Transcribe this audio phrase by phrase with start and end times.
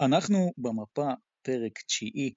[0.00, 1.10] אנחנו במפה,
[1.42, 2.32] פרק תשיעי,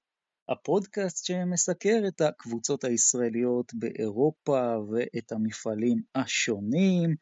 [0.49, 7.15] הפודקאסט שמסקר את הקבוצות הישראליות באירופה ואת המפעלים השונים,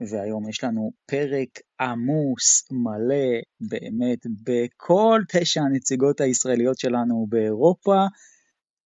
[0.00, 1.48] והיום יש לנו פרק
[1.80, 8.04] עמוס, מלא, באמת, בכל תשע הנציגות הישראליות שלנו באירופה.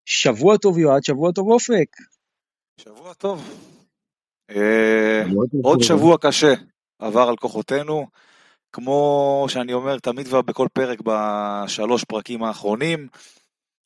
[0.04, 1.96] שבוע טוב יועד, שבוע טוב אופק.
[2.80, 3.42] שבוע טוב.
[4.50, 5.22] אה,
[5.62, 6.54] עוד שבוע קשה
[6.98, 8.06] עבר על כוחותינו.
[8.74, 13.08] כמו שאני אומר תמיד ובכל פרק בשלוש פרקים האחרונים,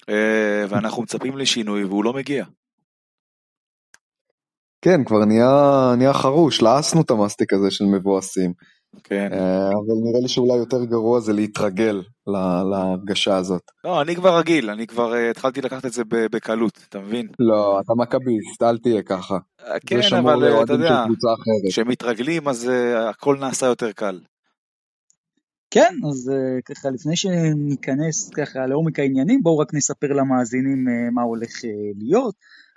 [0.09, 2.45] אה, ואנחנו מצפים לשינוי והוא לא מגיע.
[4.83, 8.53] כן, כבר נהיה, נהיה חרוש, לעסנו את המאסטיק הזה של מבואסים.
[9.05, 9.29] כן.
[9.33, 12.03] אה, אבל נראה לי שאולי יותר גרוע זה להתרגל
[12.71, 13.63] להרגשה הזאת.
[13.85, 17.27] לא, אני כבר רגיל, אני כבר uh, התחלתי לקחת את זה בקלות, אתה מבין?
[17.39, 19.39] לא, אתה מכביסט, אל תהיה ככה.
[19.87, 21.05] כן, אבל אתה יודע,
[21.69, 22.71] כשמתרגלים אז
[23.09, 24.19] הכל נעשה יותר קל.
[25.71, 31.23] כן, אז uh, ככה לפני שניכנס ככה לעומק העניינים, בואו רק נספר למאזינים uh, מה
[31.23, 32.35] הולך uh, להיות.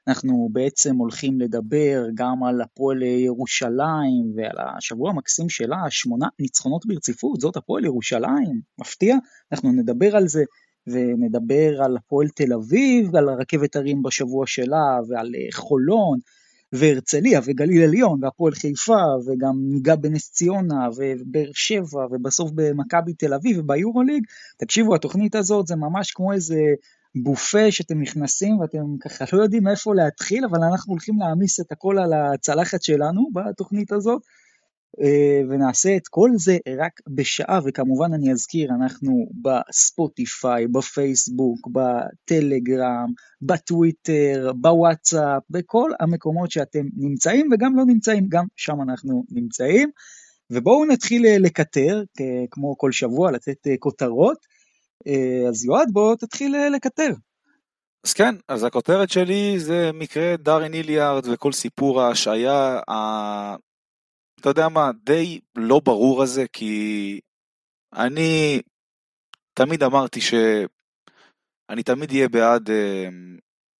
[0.08, 7.42] אנחנו בעצם הולכים לדבר גם על הפועל ירושלים ועל השבוע המקסים שלה, שמונה ניצחונות ברציפות,
[7.42, 9.16] זאת הפועל ירושלים, מפתיע,
[9.52, 10.44] אנחנו נדבר על זה
[10.88, 16.20] ונדבר על הפועל תל אביב, על הרכבת הרים בשבוע שלה ועל חולון
[16.74, 23.58] והרצליה וגליל עליון והפועל חיפה וגם ניגע בנס ציונה ובאר שבע ובסוף במכבי תל אביב
[23.58, 24.24] וביורוליג,
[24.58, 26.60] תקשיבו התוכנית הזאת זה ממש כמו איזה
[27.16, 32.00] בופה שאתם נכנסים ואתם ככה לא יודעים איפה להתחיל אבל אנחנו הולכים להעמיס את הכל
[32.00, 34.22] על הצלחת שלנו בתוכנית הזאת
[35.50, 43.08] ונעשה את כל זה רק בשעה, וכמובן אני אזכיר, אנחנו בספוטיפיי, בפייסבוק, בטלגרם,
[43.42, 49.90] בטוויטר, בוואטסאפ, בכל המקומות שאתם נמצאים וגם לא נמצאים, גם שם אנחנו נמצאים.
[50.50, 52.04] ובואו נתחיל אה, לקטר,
[52.52, 54.38] כמו כל שבוע, לתת אה, כותרות.
[55.50, 57.14] אז יועד, בוא תתחיל לקטר.
[58.06, 62.80] אז כן, אז הכותרת שלי זה מקרה דארין איליארד וכל סיפור ההשעיה
[64.42, 67.20] אתה יודע מה, די לא ברור הזה, כי
[67.94, 68.62] אני
[69.54, 73.08] תמיד אמרתי שאני תמיד אהיה בעד אה,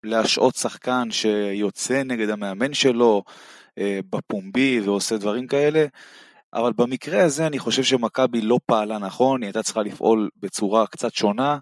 [0.02, 3.22] להשעות שחקן שיוצא נגד המאמן שלו
[3.78, 5.86] אה, בפומבי ועושה דברים כאלה,
[6.54, 11.14] אבל במקרה הזה אני חושב שמכבי לא פעלה נכון, היא הייתה צריכה לפעול בצורה קצת
[11.14, 11.58] שונה.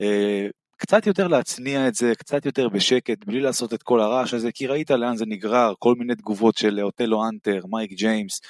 [0.00, 0.46] אה,
[0.76, 4.66] קצת יותר להצניע את זה, קצת יותר בשקט, בלי לעשות את כל הרעש הזה, כי
[4.66, 8.40] ראית לאן זה נגרר, כל מיני תגובות של אוטלו אנטר, מייק ג'יימס,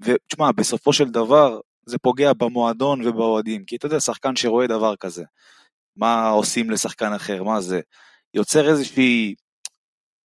[0.00, 5.24] ותשמע, בסופו של דבר זה פוגע במועדון ובאוהדים, כי אתה יודע, שחקן שרואה דבר כזה,
[5.96, 7.80] מה עושים לשחקן אחר, מה זה,
[8.34, 9.34] יוצר איזושהי,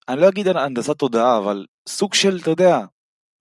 [0.08, 2.80] אני לא אגיד הנדסת תודעה, אבל סוג של, אתה יודע,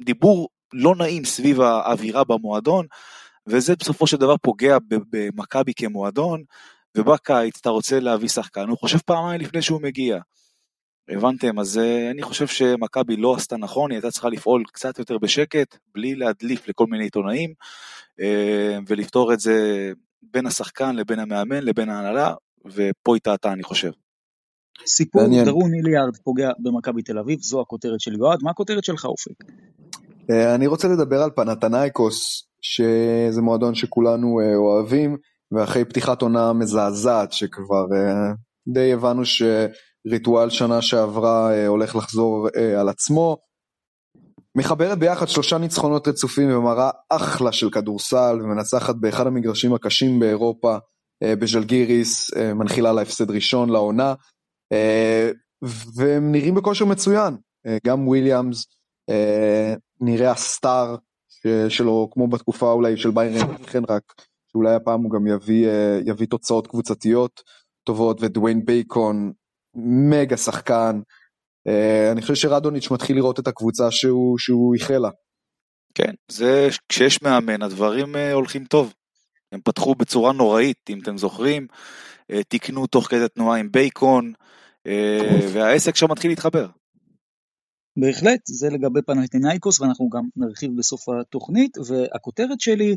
[0.02, 2.86] דיבור לא נעים סביב האווירה במועדון,
[3.48, 6.44] וזה בסופו של דבר פוגע במכבי כמועדון,
[6.96, 10.20] ובקיץ אתה רוצה להביא שחקן, הוא חושב פעמיים לפני שהוא מגיע.
[11.10, 11.60] הבנתם?
[11.60, 15.78] אז uh, אני חושב שמכבי לא עשתה נכון, היא הייתה צריכה לפעול קצת יותר בשקט,
[15.94, 17.54] בלי להדליף לכל מיני עיתונאים,
[18.22, 19.92] uh, ולפתור את זה
[20.24, 22.34] בין השחקן לבין המאמן לבין ההנהלה,
[22.66, 23.92] ופה היא טעתה אני חושב.
[24.86, 29.44] סיפור דרון איליארד פוגע במכבי תל אביב, זו הכותרת של יועד, מה הכותרת שלך אופק?
[30.32, 35.18] אה, אני רוצה לדבר על פנתנייקוס, שזה מועדון שכולנו אוהבים.
[35.52, 38.36] ואחרי פתיחת עונה מזעזעת שכבר uh,
[38.74, 43.38] די הבנו שריטואל שנה שעברה uh, הולך לחזור uh, על עצמו.
[44.58, 50.78] מחברת ביחד שלושה ניצחונות רצופים ומראה אחלה של כדורסל ומנצחת באחד המגרשים הקשים באירופה
[51.24, 54.14] בז'לגיריס, מנחילה להפסד ראשון לעונה
[55.96, 57.38] והם נראים בכושר מצוין,
[57.86, 58.66] גם וויליאמס
[60.02, 60.96] נראה הסטאר
[61.70, 64.04] שלו כמו בתקופה אולי של ביירן, כן רק
[64.56, 67.42] שאולי הפעם הוא גם יביא, אה, יביא תוצאות קבוצתיות
[67.84, 69.32] טובות, ודוויין בייקון,
[69.76, 71.02] מגה שחקן.
[71.68, 75.10] אה, אני חושב שרדוניץ' מתחיל לראות את הקבוצה שהוא, שהוא איחל לה.
[75.94, 78.94] כן, זה כשיש מאמן הדברים אה, הולכים טוב.
[79.52, 81.68] הם פתחו בצורה נוראית, אם אתם זוכרים,
[82.48, 84.34] תיקנו תוך כדי תנועה עם בייקון,
[85.54, 86.68] והעסק שם מתחיל להתחבר.
[87.98, 92.96] בהחלט, זה לגבי פנטינאיקוס ואנחנו גם נרחיב בסוף התוכנית, והכותרת שלי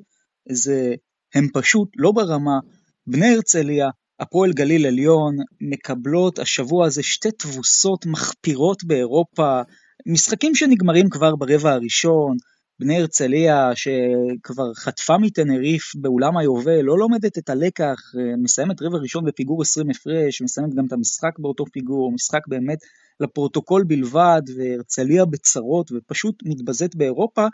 [0.49, 0.95] זה
[1.35, 2.59] הם פשוט לא ברמה.
[3.07, 3.89] בני הרצליה,
[4.21, 9.61] הפועל גליל עליון, מקבלות השבוע הזה שתי תבוסות מחפירות באירופה,
[10.07, 12.37] משחקים שנגמרים כבר ברבע הראשון,
[12.81, 17.97] בני הרצליה שכבר חטפה מטנריף באולם היובל, לא לומדת את הלקח,
[18.43, 22.79] מסיימת רבע ראשון בפיגור 20 הפרש, מסיימת גם את המשחק באותו פיגור, משחק באמת
[23.21, 27.47] לפרוטוקול בלבד, והרצליה בצרות ופשוט מתבזית באירופה,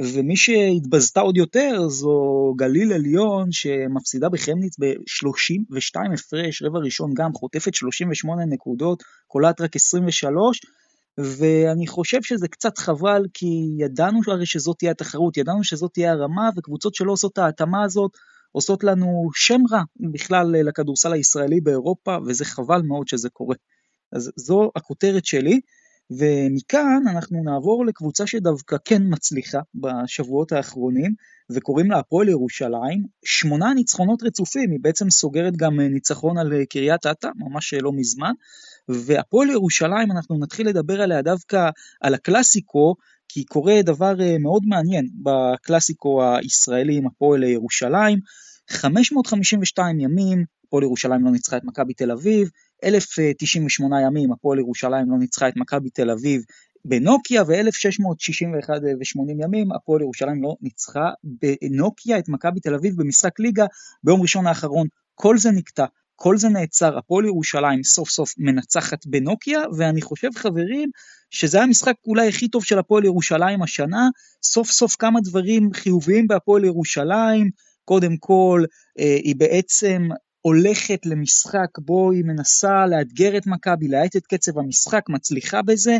[0.00, 7.74] ומי שהתבזתה עוד יותר זו גליל עליון שמפסידה בחמניץ ב-32 הפרש, רבע ראשון גם חוטפת
[7.74, 10.60] 38 נקודות, קולעת רק 23,
[11.18, 13.46] ואני חושב שזה קצת חבל, כי
[13.78, 18.10] ידענו הרי שזאת תהיה התחרות, ידענו שזאת תהיה הרמה, וקבוצות שלא עושות את ההתאמה הזאת,
[18.52, 23.56] עושות לנו שם רע בכלל לכדורסל הישראלי באירופה, וזה חבל מאוד שזה קורה.
[24.12, 25.60] אז זו הכותרת שלי.
[26.18, 31.14] ומכאן אנחנו נעבור לקבוצה שדווקא כן מצליחה בשבועות האחרונים,
[31.52, 33.06] וקוראים לה הפועל ירושלים.
[33.24, 38.32] שמונה ניצחונות רצופים, היא בעצם סוגרת גם ניצחון על קריית אתא, ממש לא מזמן.
[38.88, 41.70] והפועל ירושלים, אנחנו נתחיל לדבר עליה דווקא
[42.00, 42.94] על הקלאסיקו,
[43.28, 48.18] כי קורה דבר אה, מאוד מעניין בקלאסיקו הישראלי עם הפועל ירושלים.
[48.70, 52.48] 552 ימים, הפועל ירושלים לא ניצחה את מכבי תל אביב,
[52.84, 56.42] 1,098 ימים הפועל ירושלים לא ניצחה את מכבי תל אביב
[56.84, 63.66] בנוקיה, ו-1661 ו-80 ימים הפועל ירושלים לא ניצחה בנוקיה את מכבי תל אביב במשחק ליגה
[64.04, 64.86] ביום ראשון האחרון.
[65.14, 65.84] כל זה נקטע,
[66.16, 70.90] כל זה נעצר, הפועל ירושלים סוף סוף מנצחת בנוקיה, ואני חושב חברים
[71.30, 74.08] שזה המשחק אולי הכי טוב של הפועל ירושלים השנה,
[74.42, 77.50] סוף סוף כמה דברים חיוביים בהפועל ירושלים,
[77.84, 78.64] קודם כל
[78.98, 80.08] אה, היא בעצם
[80.42, 85.98] הולכת למשחק בו היא מנסה לאתגר את מכבי, להאט את קצב המשחק, מצליחה בזה.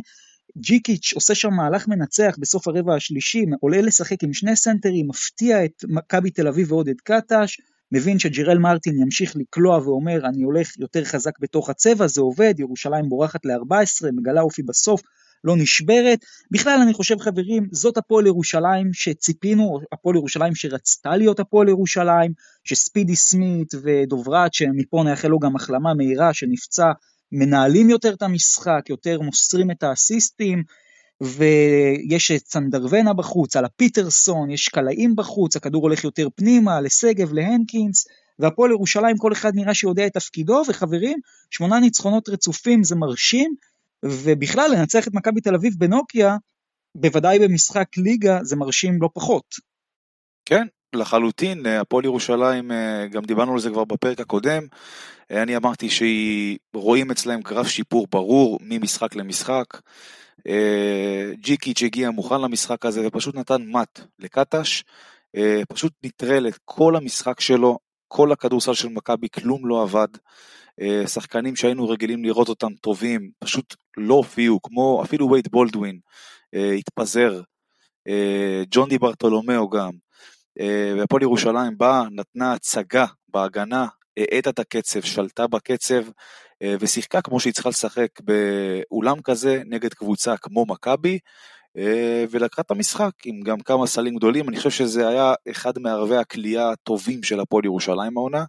[0.58, 5.84] ג'יקיץ' עושה שם מהלך מנצח בסוף הרבע השלישי, עולה לשחק עם שני סנטרים, מפתיע את
[5.88, 7.60] מכבי תל אביב ועודד קטש,
[7.92, 13.08] מבין שג'ירל מרטין ימשיך לקלוע ואומר אני הולך יותר חזק בתוך הצבע, זה עובד, ירושלים
[13.08, 15.02] בורחת ל-14, מגלה אופי בסוף,
[15.44, 16.18] לא נשברת.
[16.50, 22.32] בכלל אני חושב חברים, זאת הפועל ירושלים שציפינו, הפועל ירושלים שרצתה להיות הפועל ירושלים,
[22.64, 26.92] שספידי סמית ודוברת, שמפה נאחל לו גם החלמה מהירה, שנפצע,
[27.32, 30.62] מנהלים יותר את המשחק, יותר מוסרים את האסיסטים,
[31.20, 38.06] ויש את סנדרוונה בחוץ, על הפיטרסון, יש קלעים בחוץ, הכדור הולך יותר פנימה, לשגב, להנקינס,
[38.38, 41.18] והפועל ירושלים כל אחד נראה שיודע את תפקידו, וחברים,
[41.50, 43.54] שמונה ניצחונות רצופים זה מרשים,
[44.04, 46.36] ובכלל לנצח את מכבי תל אביב בנוקיה,
[46.94, 49.44] בוודאי במשחק ליגה, זה מרשים לא פחות.
[50.44, 54.62] כן, לחלוטין, הפועל ירושלים, אה, גם דיברנו על זה כבר בפרק הקודם,
[55.30, 59.64] אה, אני אמרתי שרואים אצלהם גרף שיפור ברור ממשחק למשחק.
[60.46, 64.82] אה, ג'יקיץ' הגיע מוכן למשחק הזה ופשוט נתן מט לקטש,
[65.68, 67.78] פשוט נטרל את כל המשחק שלו,
[68.14, 70.08] כל הכדורסל של מכבי, כלום לא עבד.
[70.80, 75.98] אה, שחקנים שהיינו רגילים לראות אותם טובים, פשוט לא הופיעו, כמו אפילו וייד בולדווין,
[76.54, 77.40] אה, התפזר,
[78.08, 79.90] אה, ג'ון די ברטולומיאו גם,
[80.98, 83.86] והפועל ירושלים באה, נתנה הצגה בהגנה,
[84.16, 86.02] האטה את הקצב, שלטה בקצב,
[86.80, 91.18] ושיחקה כמו שהיא צריכה לשחק באולם כזה נגד קבוצה כמו מכבי,
[92.30, 96.70] ולקחה את המשחק עם גם כמה סלים גדולים, אני חושב שזה היה אחד מערבי הכלייה
[96.70, 98.44] הטובים של הפועל ירושלים העונה,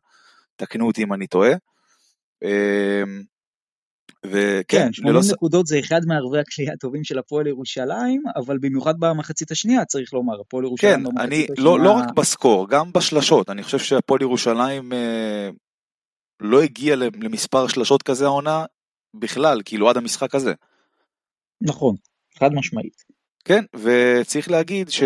[0.56, 1.52] תקנו אותי אם אני טועה.
[2.44, 3.24] אמ,
[4.26, 5.22] וכן, כן, 80 ללא...
[5.34, 10.42] נקודות זה אחד מערבי הקליעה הטובים של הפועל ירושלים, אבל במיוחד במחצית השנייה צריך לומר,
[10.42, 11.64] הפועל ירושלים כן, במחצית אני, השנייה...
[11.64, 15.50] לא, לא רק בסקור, גם בשלשות, אני חושב שהפועל ירושלים אה,
[16.40, 18.66] לא הגיע למספר שלשות כזה העונה
[19.14, 20.54] בכלל, כאילו עד המשחק הזה.
[21.62, 21.96] נכון,
[22.40, 23.13] חד משמעית.
[23.46, 25.04] כן, וצריך להגיד ש...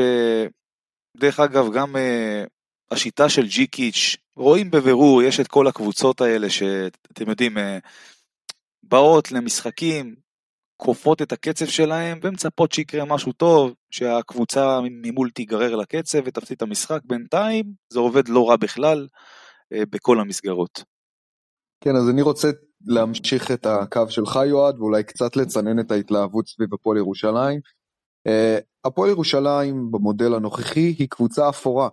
[1.17, 2.43] דרך אגב, גם אה,
[2.91, 7.77] השיטה של ג'יקיץ', רואים בבירור, יש את כל הקבוצות האלה שאתם יודעים, אה,
[8.83, 10.15] באות למשחקים,
[10.77, 16.99] כופות את הקצב שלהם ומצפות שיקרה משהו טוב, שהקבוצה ממול תיגרר לקצב ותפסיד את המשחק.
[17.05, 19.07] בינתיים זה עובד לא רע בכלל
[19.73, 20.83] אה, בכל המסגרות.
[21.83, 22.47] כן, אז אני רוצה
[22.85, 27.76] להמשיך את הקו שלך יועד ואולי קצת לצנן את ההתלהבות סביב הפועל ירושלים.
[28.27, 31.89] אה, הפועל ירושלים במודל הנוכחי היא קבוצה אפורה.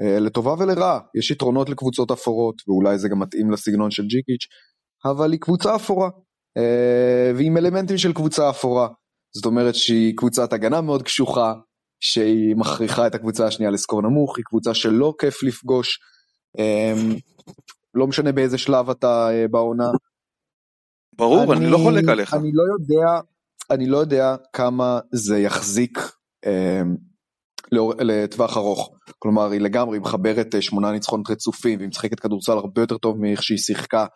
[0.00, 4.46] אה, לטובה ולרעה, יש יתרונות לקבוצות אפורות, ואולי זה גם מתאים לסגנון של ג'יקיץ',
[5.04, 6.10] אבל היא קבוצה אפורה,
[6.56, 8.88] אה, ועם אלמנטים של קבוצה אפורה.
[9.34, 11.54] זאת אומרת שהיא קבוצת הגנה מאוד קשוחה,
[12.00, 15.98] שהיא מכריחה את הקבוצה השנייה לסקור נמוך, היא קבוצה שלא כיף לפגוש,
[17.94, 19.90] לא משנה באיזה שלב אתה בעונה.
[21.16, 22.34] ברור, אני, אני לא חולק עליך.
[22.34, 23.20] אני לא יודע,
[23.70, 25.98] אני לא יודע כמה זה יחזיק
[28.00, 28.90] לטווח ארוך.
[29.18, 33.42] כלומר, היא לגמרי מחברת אה, שמונה ניצחונות רצופים, והיא משחקת כדורסל הרבה יותר טוב מאיך
[33.42, 34.06] שהיא שיחקה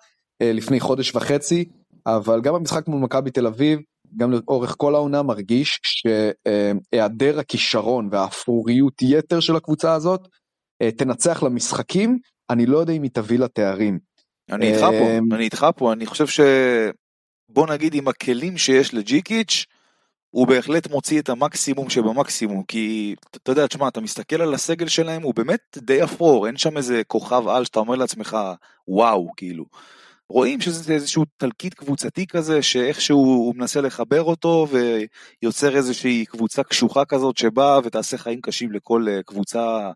[0.43, 1.65] אה, לפני חודש וחצי,
[2.07, 3.79] אבל גם במשחק מול מכבי תל אביב,
[4.17, 10.29] גם לאורך כל העונה מרגיש שהיעדר הכישרון והאפוריות יתר של הקבוצה הזאת
[10.83, 12.19] אה, תנצח למשחקים,
[12.51, 13.99] אני לא יודע אם היא תביא לתארים.
[14.51, 16.41] אני איתך פה, אני איתך פה, אני חושב ש...
[17.57, 19.67] בוא נגיד עם הכלים שיש לג'יקיץ',
[20.31, 25.23] הוא בהחלט מוציא את המקסימום שבמקסימום, כי אתה יודע, תשמע, אתה מסתכל על הסגל שלהם,
[25.23, 28.37] הוא באמת די אפור, אין שם איזה כוכב על שאתה אומר לעצמך,
[28.89, 29.65] וואו, כאילו.
[30.29, 37.05] רואים שזה איזשהו תלקיט קבוצתי כזה, שאיכשהו הוא מנסה לחבר אותו, ויוצר איזושהי קבוצה קשוחה
[37.05, 39.91] כזאת שבאה ותעשה חיים קשים לכל אה, קבוצה,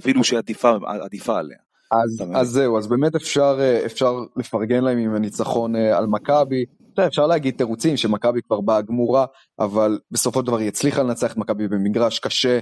[0.00, 1.58] אפילו שעדיפה עליה.
[1.90, 6.64] אז, אז זהו, אז באמת אפשר, אה, אפשר לפרגן להם עם הניצחון אה, על מכבי.
[7.06, 9.26] אפשר להגיד תירוצים שמכבי כבר באה גמורה,
[9.58, 12.58] אבל בסופו של דבר היא הצליחה לנצח את מכבי במגרש קשה,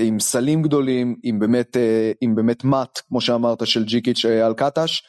[0.00, 1.76] עם סלים גדולים, עם באמת,
[2.20, 5.02] עם באמת מאט, כמו שאמרת, של ג'יקיץ' על קטש.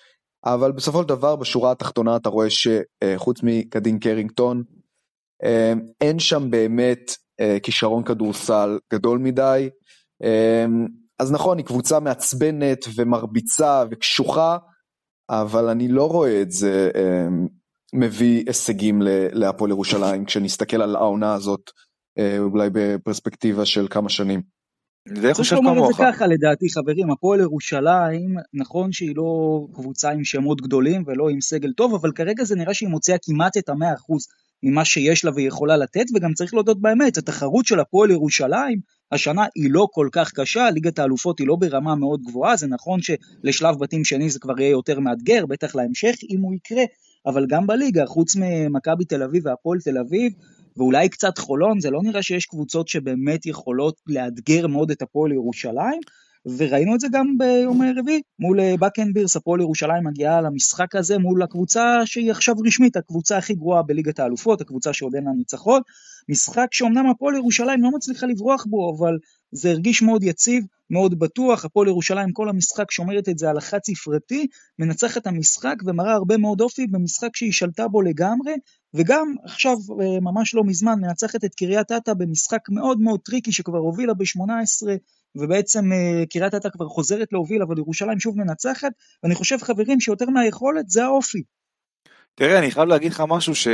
[0.46, 4.64] אבל בסופו של דבר בשורה התחתונה אתה רואה שחוץ מקדין קרינגטון
[5.44, 9.70] אה, אין שם באמת אה, כישרון כדורסל גדול מדי.
[10.24, 10.66] אה,
[11.20, 14.58] אז נכון היא קבוצה מעצבנת ומרביצה וקשוחה
[15.30, 16.92] אבל אני לא רואה את זה
[17.94, 21.62] מביא הישגים להפועל ירושלים כשנסתכל על העונה הזאת
[22.40, 24.42] אולי בפרספקטיבה של כמה שנים.
[25.08, 25.66] זה חושב כמוך.
[25.66, 30.62] צריך לומר את זה ככה לדעתי חברים, הפועל ירושלים, נכון שהיא לא קבוצה עם שמות
[30.62, 34.28] גדולים ולא עם סגל טוב, אבל כרגע זה נראה שהיא מוציאה כמעט את המאה אחוז
[34.64, 38.80] ממה שיש לה והיא יכולה לתת, וגם צריך להודות באמת, התחרות של הפועל ירושלים,
[39.12, 43.00] השנה היא לא כל כך קשה, ליגת האלופות היא לא ברמה מאוד גבוהה, זה נכון
[43.02, 46.84] שלשלב בתים שני זה כבר יהיה יותר מאתגר, בטח להמשך אם הוא יקרה,
[47.26, 50.34] אבל גם בליגה, חוץ ממכבי תל אביב והפועל תל אביב,
[50.78, 56.02] ואולי קצת חולון, זה לא נראה שיש קבוצות שבאמת יכולות לאתגר מאוד את הפועל ירושלים,
[56.46, 62.02] וראינו את זה גם ביום רביעי מול בקנבירס, הפועל ירושלים מגיעה למשחק הזה מול הקבוצה
[62.06, 65.82] שהיא עכשיו רשמית, הקבוצה הכי גרועה בליגת האלופות, הקבוצה שעוד אין לה ניצחון,
[66.30, 69.18] משחק שאומנם הפועל ירושלים לא מצליחה לברוח בו, אבל
[69.52, 73.80] זה הרגיש מאוד יציב, מאוד בטוח, הפועל ירושלים כל המשחק שומרת את זה על החד
[73.84, 74.48] ספרתי,
[74.80, 78.54] מנצחת המשחק ומראה הרבה מאוד אופי במשחק שהיא שלטה בו לגמרי,
[78.94, 83.78] וגם עכשיו, אה, ממש לא מזמן, מנצחת את קריית אתא במשחק מאוד מאוד tricky שכבר
[83.78, 84.88] הובילה ב-18,
[85.36, 88.92] ובעצם אה, קריית אתא כבר חוזרת להוביל, אבל ירושלים שוב מנצחת,
[89.24, 91.44] ואני חושב חברים שיותר מהיכולת זה האופי.
[92.36, 93.68] תראה, אני חייב להגיד לך משהו ש...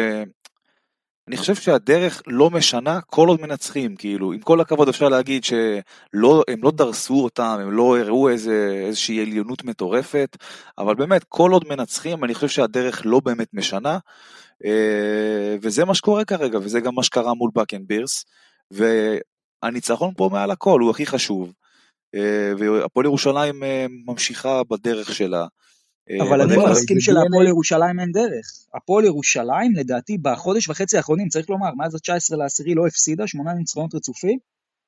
[1.27, 5.83] אני חושב שהדרך לא משנה כל עוד מנצחים, כאילו, עם כל הכבוד אפשר להגיד שהם
[6.63, 10.37] לא דרסו אותם, הם לא הראו איזה, איזושהי עליונות מטורפת,
[10.77, 13.97] אבל באמת, כל עוד מנצחים, אני חושב שהדרך לא באמת משנה,
[15.61, 18.25] וזה מה שקורה כרגע, וזה גם מה שקרה מול בקן בירס,
[18.71, 21.53] והניצחון פה מעל הכל הוא הכי חשוב,
[22.15, 25.45] אה, והפועל ירושלים אה, ממשיכה בדרך שלה.
[26.21, 28.45] אבל אני לא מסכים שלהפועל ירושלים אין דרך.
[28.73, 33.95] הפועל ירושלים, לדעתי, בחודש וחצי האחרונים, צריך לומר, מאז ה-19 לעשירי לא הפסידה, שמונה ניצחונות
[33.95, 34.39] רצופים,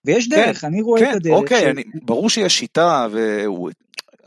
[0.05, 1.33] ויש כן, דרך, כן, אני רואה כן, את הדרך.
[1.33, 1.63] אוקיי, ש...
[1.63, 3.07] אני, ברור שיש שיטה,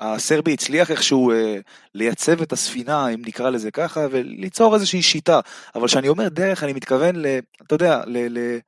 [0.01, 1.59] והסרבי הצליח איכשהו אה,
[1.95, 5.41] לייצב את הספינה, אם נקרא לזה ככה, וליצור איזושהי שיטה.
[5.75, 7.27] אבל כשאני אומר דרך, אני מתכוון, ל,
[7.67, 8.39] אתה יודע, ל...
[8.39, 8.59] ל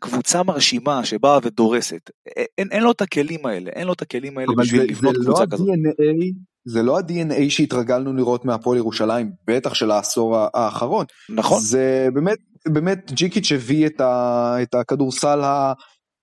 [0.00, 2.10] קבוצה מרשימה שבאה ודורסת.
[2.58, 5.20] אין, אין לו את הכלים האלה, אין לו את הכלים האלה בשביל זה, לבנות זה
[5.24, 5.68] קבוצה לא כזאת.
[5.68, 11.06] DNA, זה לא ה-DNA שהתרגלנו לראות מהפועל ירושלים, בטח של העשור האחרון.
[11.28, 11.60] נכון.
[11.60, 12.38] זה באמת,
[12.68, 15.40] באמת ג'יקיץ' הביא את, ה, את הכדורסל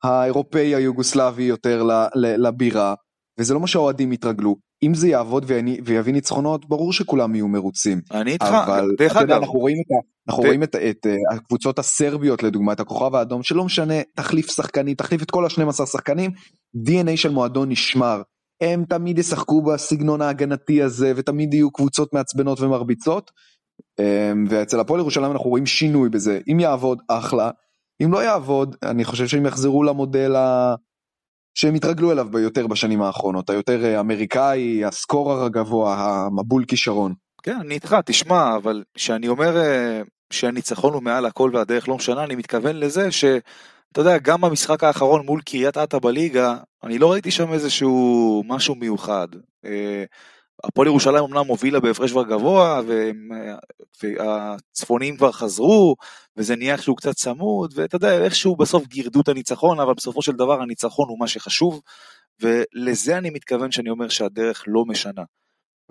[0.03, 2.93] האירופאי היוגוסלבי יותר לבירה,
[3.39, 4.55] וזה לא מה שהאוהדים התרגלו.
[4.83, 5.45] אם זה יעבוד
[5.85, 8.01] ויביא ניצחונות, ברור שכולם יהיו מרוצים.
[8.11, 8.47] אני איתך,
[8.97, 9.31] דרך אגב.
[9.31, 10.45] אנחנו רואים, את, אנחנו ד...
[10.45, 15.23] רואים את, את, את הקבוצות הסרביות לדוגמה, את הכוכב האדום, שלא משנה, תחליף שחקנים, תחליף
[15.23, 16.31] את כל ה-12 שחקנים,
[16.87, 18.21] DNA של מועדון נשמר.
[18.61, 23.31] הם תמיד ישחקו בסגנון ההגנתי הזה, ותמיד יהיו קבוצות מעצבנות ומרביצות.
[23.99, 27.51] אמ, ואצל הפועל ירושלים אנחנו רואים שינוי בזה, אם יעבוד אחלה,
[28.03, 30.75] אם לא יעבוד, אני חושב שהם יחזרו למודל ה...
[31.55, 37.13] שהם התרגלו אליו ביותר בשנים האחרונות, היותר אה, אמריקאי, הסקורר הגבוה, המבול כישרון.
[37.43, 40.01] כן, אני איתך, תשמע, אבל כשאני אומר אה,
[40.33, 45.25] שהניצחון הוא מעל הכל והדרך לא משנה, אני מתכוון לזה שאתה יודע, גם במשחק האחרון
[45.25, 49.27] מול קריית אתא בליגה, אני לא ראיתי שם איזשהו משהו מיוחד.
[50.63, 52.81] אה, הפועל ירושלים אמנם הובילה בהפרש כבר גבוה,
[54.01, 55.95] והצפונים כבר חזרו,
[56.37, 60.31] וזה נהיה איכשהו קצת צמוד, ואתה יודע, איכשהו בסוף גירדו את הניצחון, אבל בסופו של
[60.31, 61.81] דבר הניצחון הוא מה שחשוב,
[62.41, 65.23] ולזה אני מתכוון שאני אומר שהדרך לא משנה.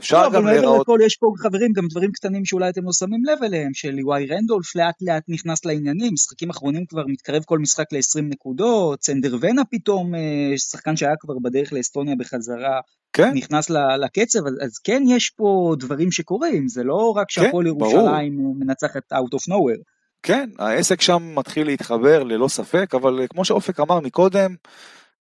[0.01, 0.75] אפשר לא, גם להיראות...
[0.75, 3.91] אבל לכל יש פה חברים גם דברים קטנים שאולי אתם לא שמים לב אליהם, של
[3.91, 9.37] ליוואי רנדולף לאט לאט נכנס לעניינים, משחקים אחרונים כבר מתקרב כל משחק ל-20 נקודות, סנדר
[9.41, 12.81] ונה פתאום, אה, שחקן שהיה כבר בדרך לאסטוניה בחזרה,
[13.13, 13.33] כן?
[13.35, 18.37] נכנס לקצב, אז, כן יש פה דברים שקורים, זה לא רק כן, שהפועל כן, ירושלים
[18.37, 18.55] ברור.
[18.59, 19.83] מנצחת out of nowhere.
[20.23, 24.55] כן, העסק שם מתחיל להתחבר ללא ספק, אבל כמו שאופק אמר מקודם,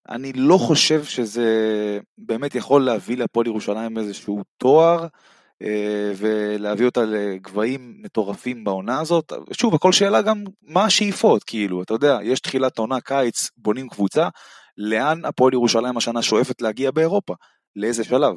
[0.10, 1.50] אני לא חושב שזה
[2.18, 5.08] באמת יכול להביא להפועל ירושלים איזשהו תואר.
[6.16, 9.34] ולהביא אותה לגבהים מטורפים בעונה הזאת.
[9.52, 14.30] שוב, הכל שאלה גם מה השאיפות, כאילו, אתה יודע, יש תחילת עונה, קיץ, בונים קבוצה,
[14.78, 17.34] לאן הפועל ירושלים השנה שואפת להגיע באירופה?
[17.76, 18.34] לאיזה שלב?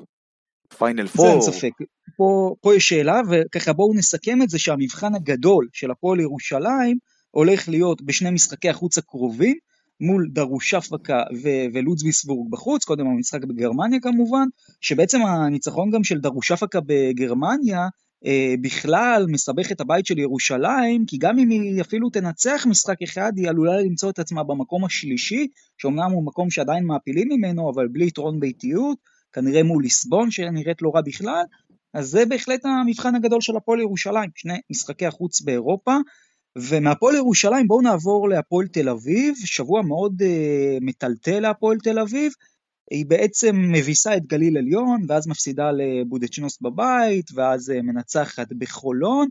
[0.79, 1.27] פיינל פור?
[1.27, 1.71] זה אין ספק.
[2.17, 6.99] פה, פה יש שאלה, וככה בואו נסכם את זה שהמבחן הגדול של הפועל ירושלים
[7.31, 9.57] הולך להיות בשני משחקי החוץ הקרובים,
[10.01, 11.23] מול דרושפקה
[11.73, 14.47] ולודוויסבורג בחוץ, קודם המשחק בגרמניה כמובן,
[14.81, 17.89] שבעצם הניצחון גם של דרושפקה בגרמניה
[18.27, 23.33] אה, בכלל מסבך את הבית של ירושלים, כי גם אם היא אפילו תנצח משחק אחד,
[23.37, 25.47] היא עלולה למצוא את עצמה במקום השלישי,
[25.79, 28.99] שאומנם הוא מקום שעדיין מעפילים ממנו, אבל בלי יתרון ביתיות,
[29.35, 31.45] כנראה מול ליסבון שנראית לא רע בכלל,
[31.95, 35.97] אז זה בהחלט המבחן הגדול של הפועל ירושלים, שני משחקי החוץ באירופה,
[36.59, 40.25] ומהפועל ירושלים בואו נעבור להפועל תל אביב, שבוע מאוד uh,
[40.81, 42.33] מטלטל להפועל תל אביב,
[42.91, 49.29] היא בעצם מביסה את גליל עליון, ואז מפסידה לבודצ'נוס בבית, ואז uh, מנצחת בחולון.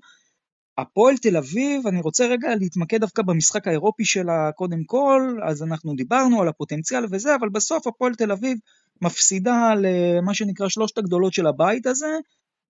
[0.78, 5.96] הפועל תל אביב, אני רוצה רגע להתמקד דווקא במשחק האירופי שלה קודם כל, אז אנחנו
[5.96, 8.58] דיברנו על הפוטנציאל וזה, אבל בסוף הפועל תל אביב
[9.02, 12.18] מפסידה למה שנקרא שלושת הגדולות של הבית הזה,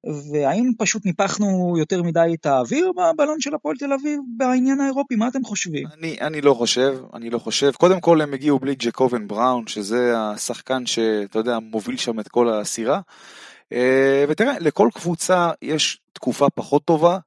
[0.06, 5.16] והאם פשוט ניפחנו יותר מדי את האוויר בבלון של הפועל תל אביב בעניין האירופי?
[5.16, 5.88] מה אתם חושבים?
[5.98, 7.72] אני, אני לא חושב, אני לא חושב.
[7.72, 12.54] קודם כל הם הגיעו בלי ג'קובן בראון, שזה השחקן שאתה יודע, מוביל שם את כל
[12.54, 13.02] הסירה.
[13.74, 17.18] אה, ותראה, לכל קבוצה יש תקופה פחות טובה,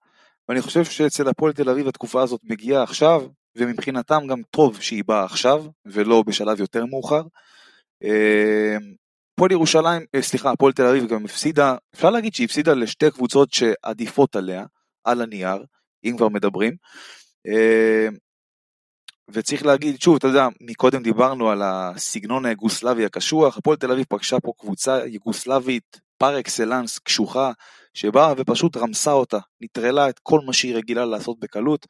[0.48, 3.22] ואני חושב שאצל הפועל תל אביב התקופה הזאת מגיעה עכשיו,
[3.56, 7.22] ומבחינתם גם טוב שהיא באה עכשיו, ולא בשלב יותר מאוחר.
[8.04, 8.76] אה,
[9.34, 13.52] הפועל ירושלים, אה, סליחה, הפועל תל אביב גם הפסידה, אפשר להגיד שהיא הפסידה לשתי קבוצות
[13.52, 14.64] שעדיפות עליה,
[15.04, 15.64] על הנייר,
[16.04, 16.76] אם כבר מדברים.
[17.46, 18.08] אה,
[19.30, 24.40] וצריך להגיד, שוב, אתה יודע, מקודם דיברנו על הסגנון היוגוסלבי הקשוח, הפועל תל אביב פגשה
[24.40, 27.52] פה קבוצה יוגוסלבית פר אקסלנס קשוחה,
[27.94, 31.86] שבאה ופשוט רמסה אותה, נטרלה את כל מה שהיא רגילה לעשות בקלות,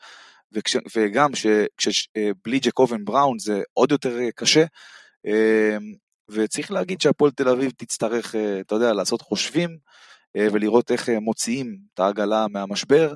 [0.53, 1.31] וכש, וגם
[1.79, 4.65] שבלי ג'קובן בראון זה עוד יותר קשה.
[6.31, 9.79] וצריך להגיד שהפועל תל אביב תצטרך, אה, אתה יודע, לעשות חושבים
[10.37, 13.15] אה, ולראות איך אה, מוציאים את העגלה מהמשבר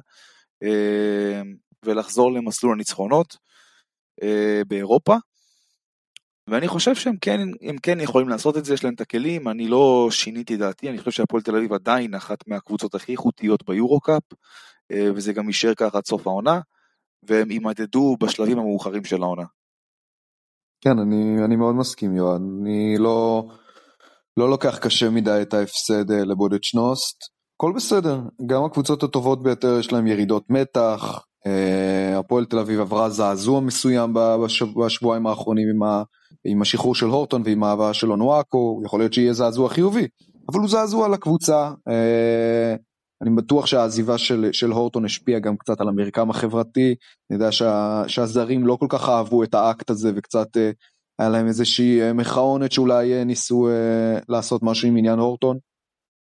[1.85, 3.37] ולחזור למסלול הניצחונות
[4.67, 5.17] באירופה.
[6.47, 7.41] ואני חושב שהם כן,
[7.83, 11.11] כן יכולים לעשות את זה, יש להם את הכלים, אני לא שיניתי דעתי, אני חושב
[11.11, 14.23] שהפועל תל אביב עדיין אחת מהקבוצות הכי איכותיות ביורו-קאפ,
[14.93, 16.61] וזה גם יישאר ככה עד סוף העונה,
[17.23, 19.45] והם יימדדו בשלבים המאוחרים של העונה.
[20.81, 22.43] כן, אני, אני מאוד מסכים, יואן.
[22.63, 23.45] אני לא,
[24.37, 27.17] לא לוקח קשה מדי את ההפסד אה, לבודדשנוסט.
[27.57, 31.25] הכל בסדר, גם הקבוצות הטובות ביותר יש להם ירידות מתח.
[31.47, 36.03] אה, הפועל תל אביב עברה זעזוע מסוים בשבוע, בשבועיים האחרונים עם, ה,
[36.45, 40.07] עם השחרור של הורטון ועם ההבאה של אונואקו, יכול להיות שיהיה זעזוע חיובי,
[40.53, 41.71] אבל הוא זעזוע לקבוצה.
[41.89, 42.75] אה,
[43.23, 46.95] אני בטוח שהעזיבה של, של הורטון השפיעה גם קצת על המרקם החברתי,
[47.31, 50.71] אני יודע שה, שהזרים לא כל כך אהבו את האקט הזה וקצת אה,
[51.19, 55.59] היה להם איזושהי אה, מחאונת שאולי אה, ניסו אה, לעשות משהו עם עניין הורטון.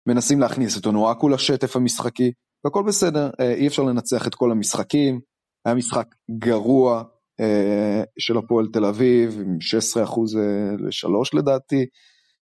[0.08, 2.32] מנסים להכניס את אונואקו לשטף המשחקי,
[2.64, 5.20] והכל בסדר, אה, אי אפשר לנצח את כל המשחקים,
[5.66, 7.04] היה משחק גרוע
[7.40, 9.58] אה, של הפועל תל אביב, עם
[9.96, 9.98] 16%
[10.38, 11.86] אה, ל-3 לדעתי.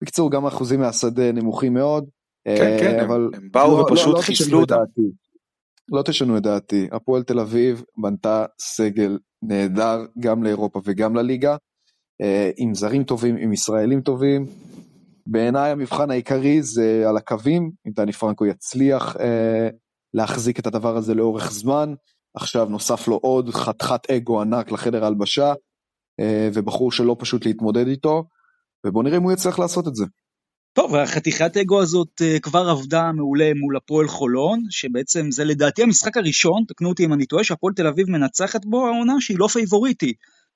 [0.02, 2.04] בקיצור, גם האחוזים מהשדה נמוכים מאוד.
[2.44, 4.76] כן, כן, אה, אבל הם, הם באו לא, ופשוט לא, לא חיסלו אותם.
[5.88, 11.56] לא תשנו את דעתי, הפועל תל אביב בנתה סגל נהדר גם לאירופה וגם לליגה,
[12.22, 14.46] אה, עם זרים טובים, עם ישראלים טובים.
[15.26, 19.68] בעיניי המבחן העיקרי זה על הקווים, אם דני פרנקו יצליח אה,
[20.14, 21.94] להחזיק את הדבר הזה לאורך זמן,
[22.34, 25.52] עכשיו נוסף לו עוד חתיכת אגו ענק לחדר ההלבשה,
[26.54, 28.24] ובחור שלא פשוט להתמודד איתו,
[28.86, 30.04] ובוא נראה אם הוא יצליח לעשות את זה.
[30.72, 36.16] טוב, החתיכת אגו הזאת אה, כבר עבדה מעולה מול הפועל חולון, שבעצם זה לדעתי המשחק
[36.16, 40.12] הראשון, תקנו אותי אם אני טועה, שהפועל תל אביב מנצחת בו העונה שהיא לא פייבוריטית.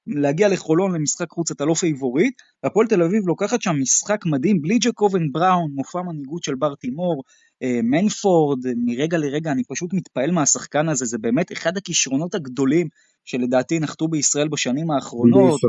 [0.06, 4.78] להגיע לחולון למשחק חוץ אתה לא פייבוריט, והפועל תל אביב לוקחת שם משחק מדהים, בלי
[4.78, 7.22] ג'קובן בראון, מופע מנהיגות של בר תימור,
[7.62, 12.88] אה, מנפורד, מרגע לרגע אני פשוט מתפעל מהשחקן הזה, זה באמת אחד הכישרונות הגדולים
[13.24, 15.60] שלדעתי נחתו בישראל בשנים האחרונות.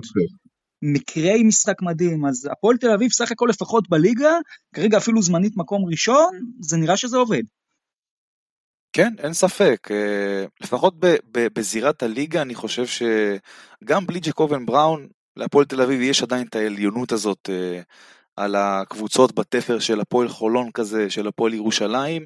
[0.81, 4.31] מקרי משחק מדהים, אז הפועל תל אביב סך הכל לפחות בליגה,
[4.73, 7.43] כרגע אפילו זמנית מקום ראשון, זה נראה שזה עובד.
[8.93, 9.87] כן, אין ספק.
[9.91, 10.93] אה, לפחות
[11.33, 17.11] בזירת הליגה אני חושב שגם בלי ג'קובן בראון, להפועל תל אביב יש עדיין את העליונות
[17.11, 17.81] הזאת אה,
[18.35, 22.25] על הקבוצות בתפר של הפועל חולון כזה, של הפועל ירושלים.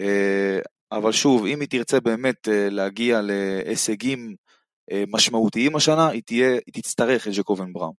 [0.00, 0.58] אה,
[0.92, 4.34] אבל שוב, אם היא תרצה באמת להגיע להישגים
[5.08, 7.92] משמעותיים השנה, היא, תהיה, היא תצטרך את ג'קובן בראון.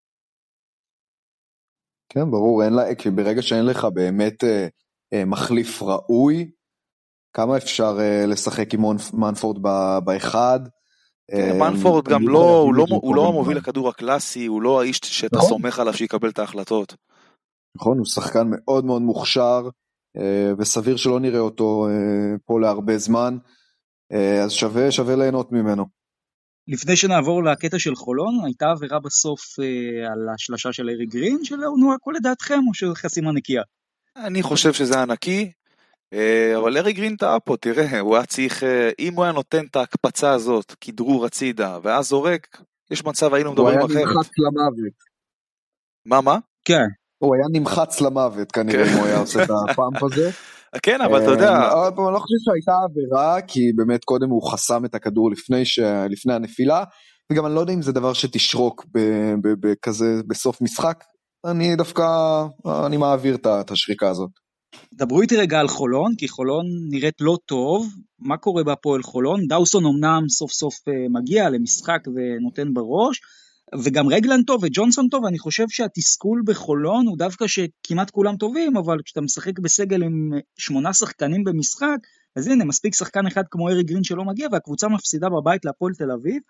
[2.10, 4.68] כן, ברור, אין לה, כי ברגע שאין לך באמת אה,
[5.14, 6.52] אה, מחליף ראוי,
[7.34, 7.98] כמה אפשר
[8.28, 8.82] לשחק עם
[9.14, 9.62] מנפורד
[10.04, 10.60] באחד?
[11.32, 15.38] כן, מנפורד גם לא, הוא לא, הוא לא המוביל הכדור הקלאסי, הוא לא האיש שאתה
[15.38, 15.50] נכון.
[15.50, 16.96] סומך עליו שיקבל את ההחלטות.
[17.76, 19.70] נכון, הוא שחקן מאוד מאוד מוכשר,
[20.58, 21.88] וסביר שלא נראה אותו
[22.46, 23.38] פה להרבה זמן,
[24.44, 25.99] אז שווה, שווה ליהנות ממנו.
[26.70, 31.74] לפני שנעבור לקטע של חולון, הייתה עבירה בסוף אה, על השלשה של ארי גרין, שלא
[31.96, 33.64] הכל לדעתכם, או שזה חסימה נקייה?
[34.16, 35.52] אני חושב שזה היה נקי,
[36.14, 39.66] אה, אבל ארי גרין טעה פה, תראה, הוא היה צריך, אה, אם הוא היה נותן
[39.66, 43.90] את ההקפצה הזאת, כדרור הצידה, ואז זורק, יש מצב היינו מדברים אחרת.
[43.90, 44.94] הוא היה נמחץ למוות.
[46.06, 46.38] מה, מה?
[46.66, 46.88] כן.
[47.20, 48.94] הוא היה נמחץ למוות כנראה.
[48.94, 50.30] אם הוא היה עושה את הפאמפ הזה.
[50.84, 51.52] כן, אבל אתה יודע...
[51.52, 55.80] אה, אני לא חושב שהייתה עבירה, כי באמת קודם הוא חסם את הכדור לפני, ש...
[56.10, 56.84] לפני הנפילה,
[57.32, 58.86] וגם אני לא יודע אם זה דבר שתשרוק
[59.44, 61.04] בכזה בסוף משחק,
[61.46, 62.04] אני דווקא,
[62.86, 64.30] אני מעביר את השריקה הזאת.
[64.94, 67.88] דברו איתי רגע על חולון, כי חולון נראית לא טוב.
[68.20, 69.48] מה קורה בהפועל חולון?
[69.48, 73.22] דאוסון אמנם סוף סוף אה, מגיע למשחק ונותן בראש,
[73.76, 78.98] וגם רגלן טוב וג'ונסון טוב, אני חושב שהתסכול בחולון הוא דווקא שכמעט כולם טובים, אבל
[79.06, 81.98] כשאתה משחק בסגל עם שמונה שחקנים במשחק,
[82.36, 86.12] אז הנה, מספיק שחקן אחד כמו ארי גרין שלא מגיע, והקבוצה מפסידה בבית להפועל תל
[86.12, 86.42] אביב,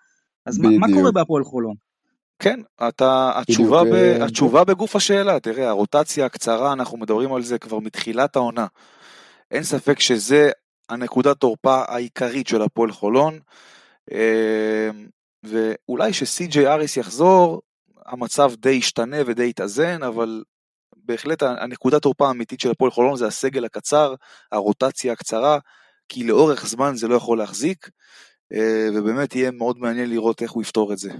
[0.46, 1.74] אז מה, מה קורה בהפועל חולון?
[2.38, 7.58] כן, אתה, התשובה, ב, אה, התשובה בגוף השאלה, תראה, הרוטציה הקצרה, אנחנו מדברים על זה
[7.58, 8.66] כבר מתחילת העונה.
[9.50, 10.50] אין ספק שזה
[10.88, 13.38] הנקודת תורפה העיקרית של הפועל חולון.
[15.44, 17.62] אה, ואולי שסי.ג'יי אריס יחזור,
[18.06, 20.42] המצב די ישתנה ודי יתאזן, אבל
[21.04, 24.14] בהחלט הנקודת תורפה האמיתית של הפועל חולון זה הסגל הקצר,
[24.52, 25.58] הרוטציה הקצרה,
[26.08, 27.90] כי לאורך זמן זה לא יכול להחזיק,
[28.52, 31.10] אה, ובאמת יהיה מאוד מעניין לראות איך הוא יפתור את זה,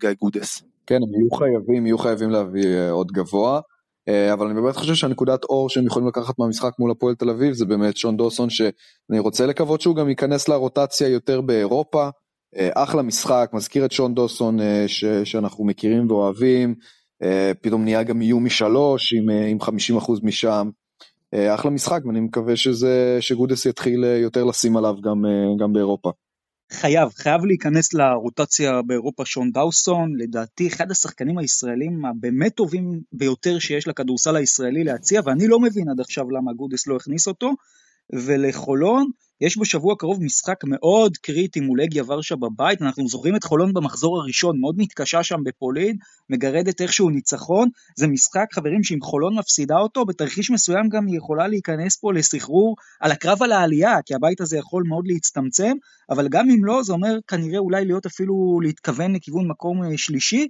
[0.00, 0.62] גיא גודס.
[0.86, 3.60] כן, הם יהיו חייבים, יהיו חייבים להביא אה, עוד גבוה,
[4.08, 7.52] אה, אבל אני באמת חושב שהנקודת אור שהם יכולים לקחת מהמשחק מול הפועל תל אביב
[7.52, 12.08] זה באמת שון דוסון, שאני רוצה לקוות שהוא גם ייכנס לרוטציה יותר באירופה.
[12.56, 16.74] אה, אחלה משחק, מזכיר את שון דוסון אה, ש, שאנחנו מכירים ואוהבים,
[17.22, 19.58] אה, פתאום נהיה גם איום משלוש עם, עם
[19.98, 20.70] 50% משם.
[21.54, 25.22] אחלה משחק ואני מקווה שזה, שגודס יתחיל יותר לשים עליו גם,
[25.60, 26.10] גם באירופה.
[26.72, 33.88] חייב, חייב להיכנס לרוטציה באירופה שון דאוסון, לדעתי אחד השחקנים הישראלים הבאמת טובים ביותר שיש
[33.88, 37.50] לכדורסל הישראלי להציע, ואני לא מבין עד עכשיו למה גודס לא הכניס אותו,
[38.12, 43.72] ולחולון, יש בשבוע הקרוב משחק מאוד קריטי מול אגיה ורשה בבית, אנחנו זוכרים את חולון
[43.74, 45.96] במחזור הראשון, מאוד מתקשה שם בפולין,
[46.30, 51.48] מגרדת איכשהו ניצחון, זה משחק חברים שאם חולון מפסידה אותו, בתרחיש מסוים גם היא יכולה
[51.48, 55.72] להיכנס פה לסחרור על הקרב על העלייה, כי הבית הזה יכול מאוד להצטמצם,
[56.10, 60.48] אבל גם אם לא, זה אומר כנראה אולי להיות אפילו להתכוון לכיוון מקום אה, שלישי,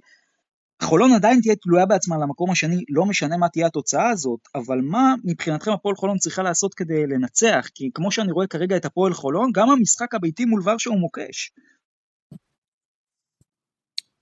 [0.83, 5.13] חולון עדיין תהיה תלויה בעצמה למקום השני, לא משנה מה תהיה התוצאה הזאת, אבל מה
[5.23, 7.67] מבחינתכם הפועל חולון צריכה לעשות כדי לנצח?
[7.75, 11.51] כי כמו שאני רואה כרגע את הפועל חולון, גם המשחק הביתי מול ורשה הוא מוקש.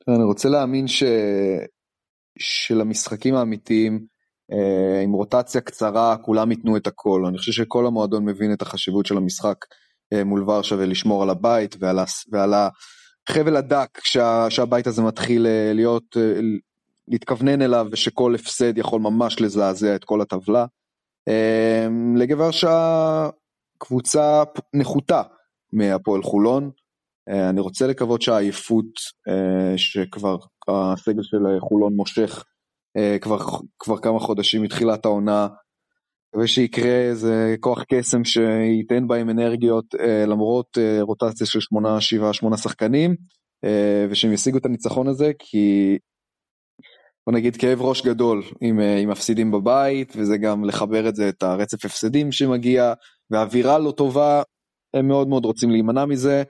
[0.07, 1.03] אני רוצה להאמין ש...
[2.39, 4.05] שלמשחקים האמיתיים,
[4.51, 7.23] אה, עם רוטציה קצרה, כולם ייתנו את הכל.
[7.27, 9.57] אני חושב שכל המועדון מבין את החשיבות של המשחק
[10.13, 12.03] אה, מול ורשה ולשמור על הבית ועל, ה...
[12.31, 12.53] ועל
[13.27, 16.39] חבל הדק שה, שהבית הזה מתחיל אה, להיות, אה,
[17.07, 20.65] להתכוונן אליו ושכל הפסד יכול ממש לזעזע את כל הטבלה.
[21.27, 23.29] אה, לגברשה
[23.77, 25.21] קבוצה נחותה
[25.73, 26.71] מהפועל חולון.
[27.49, 28.85] אני רוצה לקוות שהעייפות
[29.77, 30.37] שכבר
[30.67, 32.43] הסגל של חולון מושך
[33.21, 33.37] כבר,
[33.79, 35.47] כבר כמה חודשים מתחילת העונה
[36.29, 42.33] מקווה שיקרה איזה כוח קסם שייתן בהם אנרגיות אה, למרות אה, רוטציה של שמונה, שבעה,
[42.33, 43.15] שמונה שחקנים
[43.63, 45.97] אה, ושהם ישיגו את הניצחון הזה כי
[47.27, 51.43] בוא נגיד כאב ראש גדול אם, אם מפסידים בבית וזה גם לחבר את זה את
[51.43, 52.93] הרצף הפסדים שמגיע
[53.31, 54.41] והאווירה לא טובה
[54.93, 56.43] הם מאוד מאוד רוצים להימנע מזה.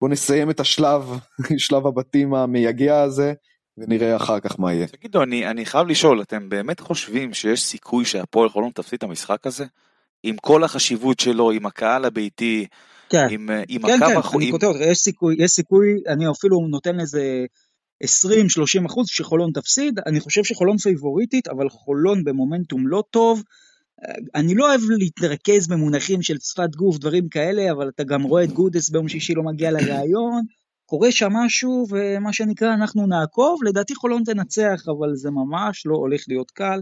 [0.00, 1.02] בוא נסיים את השלב
[1.58, 3.32] שלב הבתים המייגע הזה
[3.78, 4.86] ונראה אחר כך מה יהיה.
[4.86, 9.46] תגידו, אני, אני חייב לשאול, אתם באמת חושבים שיש סיכוי שהפועל חולון תפסיד את המשחק
[9.46, 9.64] הזה?
[10.22, 12.66] עם כל החשיבות שלו, עם הקהל הביתי,
[13.08, 13.26] כן.
[13.30, 14.22] עם, עם כן, הקו...
[14.22, 17.44] כן, אני כותב אותך, יש סיכוי, יש סיכוי, אני אפילו נותן לזה
[18.04, 23.42] 20-30 אחוז שחולון תפסיד, אני חושב שחולון פייבוריטית, אבל חולון במומנטום לא טוב.
[24.34, 28.52] אני לא אוהב להתרכז במונחים של שפת גוף, דברים כאלה, אבל אתה גם רואה את
[28.52, 30.42] גודס ביום שישי לא מגיע לראיון,
[30.94, 36.24] קורה שם משהו, ומה שנקרא, אנחנו נעקוב, לדעתי חולון תנצח, אבל זה ממש לא הולך
[36.28, 36.80] להיות קל.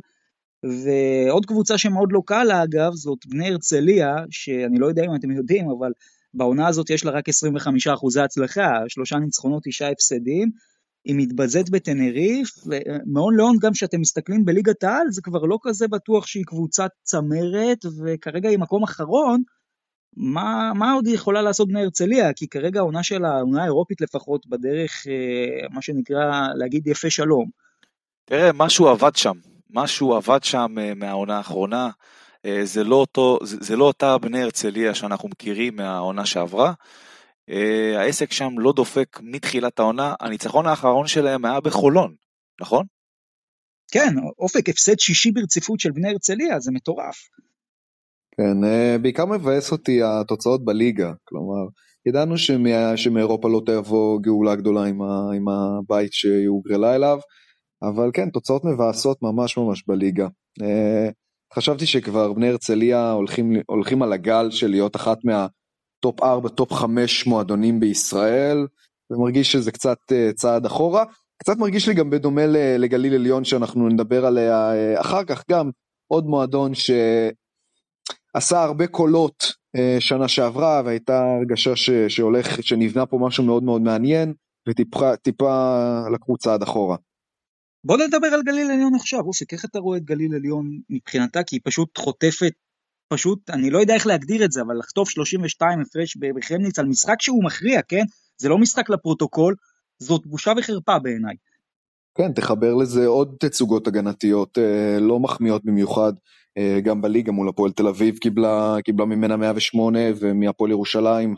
[0.62, 5.30] ועוד קבוצה שמאוד לא קל לה, אגב, זאת בני הרצליה, שאני לא יודע אם אתם
[5.30, 5.92] יודעים, אבל
[6.34, 10.50] בעונה הזאת יש לה רק 25 אחוזי הצלחה, שלושה ניצחונות, תשעה הפסדים.
[11.04, 16.26] היא מתבזית בטנריף, ומאון לאון גם כשאתם מסתכלים בליגת העל, זה כבר לא כזה בטוח
[16.26, 19.42] שהיא קבוצת צמרת, וכרגע היא מקום אחרון,
[20.16, 22.32] מה, מה עוד היא יכולה לעשות בני הרצליה?
[22.32, 27.48] כי כרגע העונה שלה, העונה האירופית לפחות, בדרך, אה, מה שנקרא, להגיד יפה שלום.
[28.24, 29.34] תראה, משהו עבד שם,
[29.70, 31.90] משהו עבד שם אה, מהעונה האחרונה.
[32.46, 36.72] אה, זה לא, אותו, זה, זה לא אותה בני הרצליה שאנחנו מכירים מהעונה שעברה.
[37.96, 42.14] העסק שם לא דופק מתחילת העונה, הניצחון האחרון שלהם היה בחולון,
[42.60, 42.86] נכון?
[43.92, 47.28] כן, אופק הפסד שישי ברציפות של בני הרצליה, זה מטורף.
[48.36, 51.68] כן, אה, בעיקר מבאס אותי התוצאות בליגה, כלומר,
[52.06, 52.34] ידענו
[52.96, 57.18] שמאירופה לא תבוא גאולה גדולה עם, ה, עם הבית שהיא הוגרלה אליו,
[57.82, 60.28] אבל כן, תוצאות מבאסות ממש ממש בליגה.
[60.62, 61.08] אה,
[61.54, 66.72] חשבתי שכבר בני הרצליה הולכים, הולכים על הגל של להיות אחת מה top 4, top
[66.72, 68.66] 5 מועדונים בישראל,
[69.10, 71.04] ומרגיש שזה קצת אה, צעד אחורה.
[71.42, 72.46] קצת מרגיש לי גם בדומה
[72.78, 75.70] לגליל עליון שאנחנו נדבר עליה אחר כך, גם
[76.12, 76.90] עוד מועדון ש...
[78.34, 83.82] עשה הרבה קולות אה, שנה שעברה והייתה הרגשה ש, שהולך, שנבנה פה משהו מאוד מאוד
[83.82, 84.34] מעניין
[84.68, 85.14] וטיפה
[86.12, 86.96] לקחו צעד אחורה.
[87.84, 91.42] בוא נדבר על גליל עליון עכשיו, אוסיק, איך אתה רואה את גליל עליון מבחינתה?
[91.42, 92.52] כי היא פשוט חוטפת,
[93.08, 97.22] פשוט, אני לא יודע איך להגדיר את זה, אבל לחטוף 32 הפרש בחמניץ על משחק
[97.22, 98.04] שהוא מכריע, כן?
[98.36, 99.54] זה לא משחק לפרוטוקול,
[99.98, 101.34] זאת בושה וחרפה בעיניי.
[102.14, 106.12] כן, תחבר לזה עוד תצוגות הגנתיות אה, לא מחמיאות במיוחד.
[106.58, 111.34] אה, גם בליגה מול הפועל תל אביב קיבלה, קיבלה ממנה 108 ומהפועל ירושלים,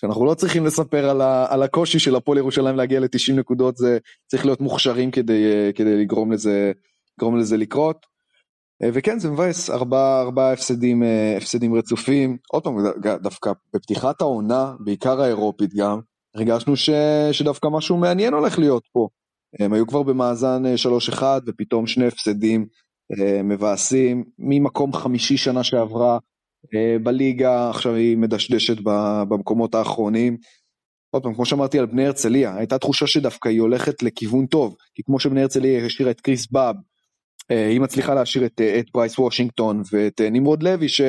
[0.00, 3.98] שאנחנו לא צריכים לספר על, ה, על הקושי של הפועל ירושלים להגיע ל-90 נקודות, זה
[4.26, 8.06] צריך להיות מוכשרים כדי, אה, כדי לגרום לזה, לקרות.
[8.92, 11.02] וכן זה מבאס, ארבעה ארבע הפסדים,
[11.36, 12.76] הפסדים רצופים, עוד פעם
[13.22, 16.00] דווקא בפתיחת העונה, בעיקר האירופית גם,
[16.34, 16.90] הרגשנו ש,
[17.32, 19.08] שדווקא משהו מעניין הולך להיות פה.
[19.58, 20.62] הם היו כבר במאזן
[21.12, 22.66] 3-1 ופתאום שני הפסדים
[23.18, 26.18] אה, מבאסים, ממקום חמישי שנה שעברה
[26.74, 28.76] אה, בליגה, עכשיו היא מדשדשת
[29.28, 30.36] במקומות האחרונים.
[31.10, 35.02] עוד פעם, כמו שאמרתי על בני הרצליה, הייתה תחושה שדווקא היא הולכת לכיוון טוב, כי
[35.02, 36.76] כמו שבני הרצליה השאירה את קריס באב,
[37.50, 41.00] אה, היא מצליחה להשאיר את, את ברייס וושינגטון ואת נמרוד לוי, ש...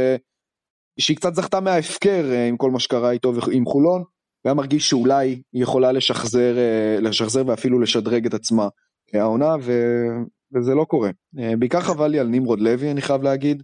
[0.99, 4.03] שהיא קצת זכתה מההפקר עם כל מה שקרה איתו ועם חולון,
[4.45, 6.55] והיה מרגיש שאולי היא יכולה לשחזר,
[7.01, 8.67] לשחזר ואפילו לשדרג את עצמה
[9.13, 9.71] העונה, ו...
[10.53, 11.09] וזה לא קורה.
[11.39, 13.63] אה, בעיקר חבל לי על נמרוד לוי, אני חייב להגיד,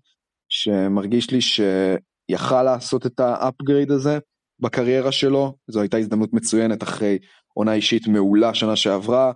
[0.49, 4.19] שמרגיש לי שיכל לעשות את ה upgrade הזה
[4.59, 7.17] בקריירה שלו, זו הייתה הזדמנות מצוינת אחרי
[7.53, 9.31] עונה אישית מעולה שנה שעברה.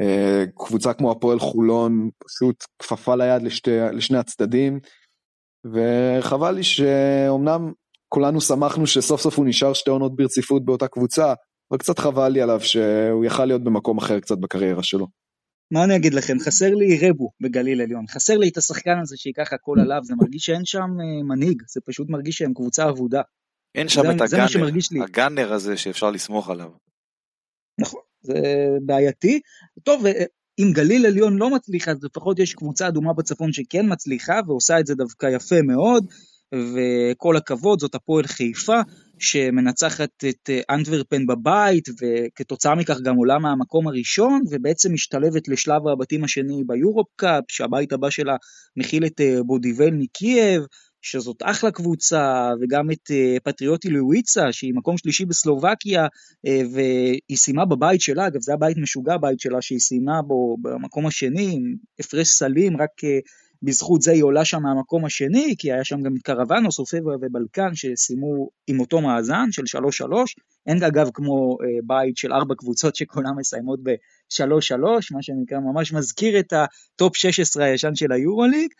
[0.00, 4.80] אה, קבוצה כמו הפועל חולון פשוט כפפה ליד לשתי, לשני הצדדים,
[5.64, 7.72] וחבל לי שאומנם
[8.12, 11.34] כולנו שמחנו שסוף סוף הוא נשאר שתי עונות ברציפות באותה קבוצה,
[11.70, 15.06] אבל קצת חבל לי עליו שהוא יכל להיות במקום אחר קצת בקריירה שלו.
[15.72, 19.52] מה אני אגיד לכם, חסר לי רבו בגליל עליון, חסר לי את השחקן הזה שייקח
[19.52, 23.22] הכל עליו, זה מרגיש שאין שם אה, מנהיג, זה פשוט מרגיש שהם קבוצה אבודה.
[23.74, 26.70] אין שם זה, את זה הגאנר, הגאנר הזה שאפשר לסמוך עליו.
[27.80, 28.34] נכון, זה
[28.86, 29.40] בעייתי.
[29.82, 30.24] טוב, אה,
[30.58, 34.86] אם גליל עליון לא מצליח, אז לפחות יש קבוצה אדומה בצפון שכן מצליחה, ועושה את
[34.86, 36.06] זה דווקא יפה מאוד,
[36.54, 38.80] וכל הכבוד, זאת הפועל חיפה.
[39.20, 46.24] שמנצחת את אה, אנטוורפן בבית, וכתוצאה מכך גם עולה מהמקום הראשון, ובעצם משתלבת לשלב הבתים
[46.24, 48.36] השני ביורופ קאפ, שהבית הבא שלה
[48.76, 50.62] מכיל את אה, בודיבל מקייב,
[51.02, 56.06] שזאת אחלה קבוצה, וגם את אה, פטריוטי לוויצה, שהיא מקום שלישי בסלובקיה,
[56.72, 61.52] והיא סיימה בבית שלה, אגב זה הבית משוגע הבית שלה, שהיא סיימה בו במקום השני,
[61.52, 62.90] עם הפרש סלים, רק
[63.62, 67.74] בזכות זה היא עולה שם מהמקום השני, כי היה שם גם את קרוואנוס, אופבה ובלקן
[67.74, 69.80] שסיימו עם אותו מאזן של 3-3.
[70.66, 76.40] אין אגב כמו אה, בית של ארבע קבוצות שכולן מסיימות ב-3-3, מה שנקרא ממש מזכיר
[76.40, 78.70] את ה top 16 הישן של היורוליג.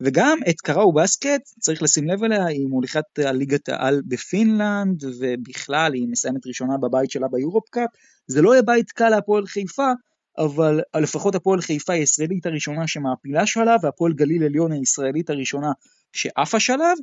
[0.00, 6.08] וגם את קארהו בסקט, צריך לשים לב אליה, היא מוליכת הליגת העל בפינלנד, ובכלל היא
[6.10, 7.88] מסיימת ראשונה בבית שלה ביורופ קאפ.
[8.26, 9.92] זה לא יהיה בית קל להפועל חיפה,
[10.38, 15.72] אבל לפחות הפועל חיפה היא הישראלית הראשונה שמעפילה שלב, והפועל גליל עליון הישראלית הראשונה
[16.12, 16.98] שעפה שלב,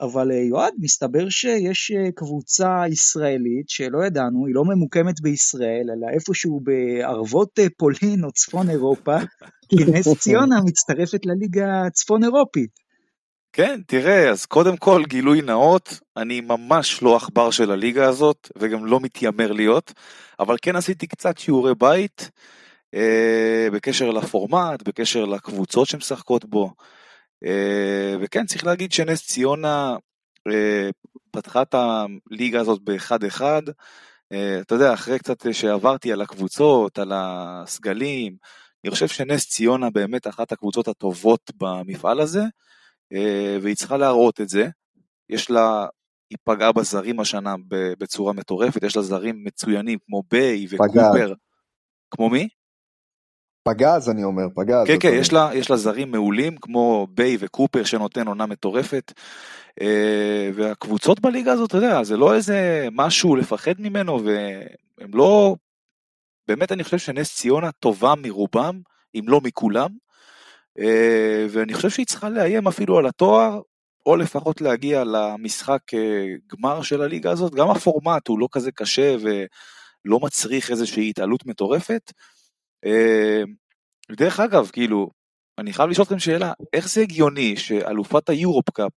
[0.00, 6.06] אבל אה, יועד, מסתבר שיש אה, קבוצה ישראלית שלא ידענו, היא לא ממוקמת בישראל, אלא
[6.14, 9.16] איפשהו בערבות אה, פולין או צפון אירופה,
[9.68, 12.70] כי נס ציונה מצטרפת לליגה הצפון אירופית.
[13.52, 18.86] כן, תראה, אז קודם כל גילוי נאות, אני ממש לא עכבר של הליגה הזאת, וגם
[18.86, 19.92] לא מתיימר להיות,
[20.40, 22.30] אבל כן עשיתי קצת שיעורי בית.
[22.94, 26.72] אה, בקשר לפורמט, בקשר לקבוצות שמשחקות בו.
[27.44, 29.96] אה, וכן, צריך להגיד שנס ציונה
[30.48, 30.90] אה,
[31.30, 33.42] פתחה את הליגה הזאת ב-1-1.
[34.60, 38.36] אתה יודע, אחרי קצת שעברתי על הקבוצות, על הסגלים,
[38.84, 42.42] אני חושב שנס ציונה באמת אחת הקבוצות הטובות במפעל הזה,
[43.62, 44.68] והיא צריכה להראות את זה.
[45.28, 45.86] יש לה
[46.30, 47.54] היא פגעה בזרים השנה
[47.98, 51.32] בצורה מטורפת, יש לה זרים מצוינים כמו ביי וקופר.
[52.10, 52.48] כמו מי?
[53.68, 54.86] פגז אני אומר, פגז.
[54.86, 59.12] כן, כן, יש לה, יש לה זרים מעולים כמו ביי וקופר שנותן עונה מטורפת.
[59.80, 65.56] אה, והקבוצות בליגה הזאת, אתה יודע, זה לא איזה משהו לפחד ממנו, והם לא...
[66.48, 68.80] באמת אני חושב שנס ציונה טובה מרובם,
[69.14, 69.88] אם לא מכולם,
[70.78, 73.60] אה, ואני חושב שהיא צריכה לאיים אפילו על התואר,
[74.06, 77.54] או לפחות להגיע למשחק אה, גמר של הליגה הזאת.
[77.54, 82.12] גם הפורמט הוא לא כזה קשה ולא מצריך איזושהי התעלות מטורפת.
[84.12, 85.10] דרך אגב, כאילו,
[85.58, 88.92] אני חייב לשאול אתכם שאלה, איך זה הגיוני שאלופת היורופ קאפ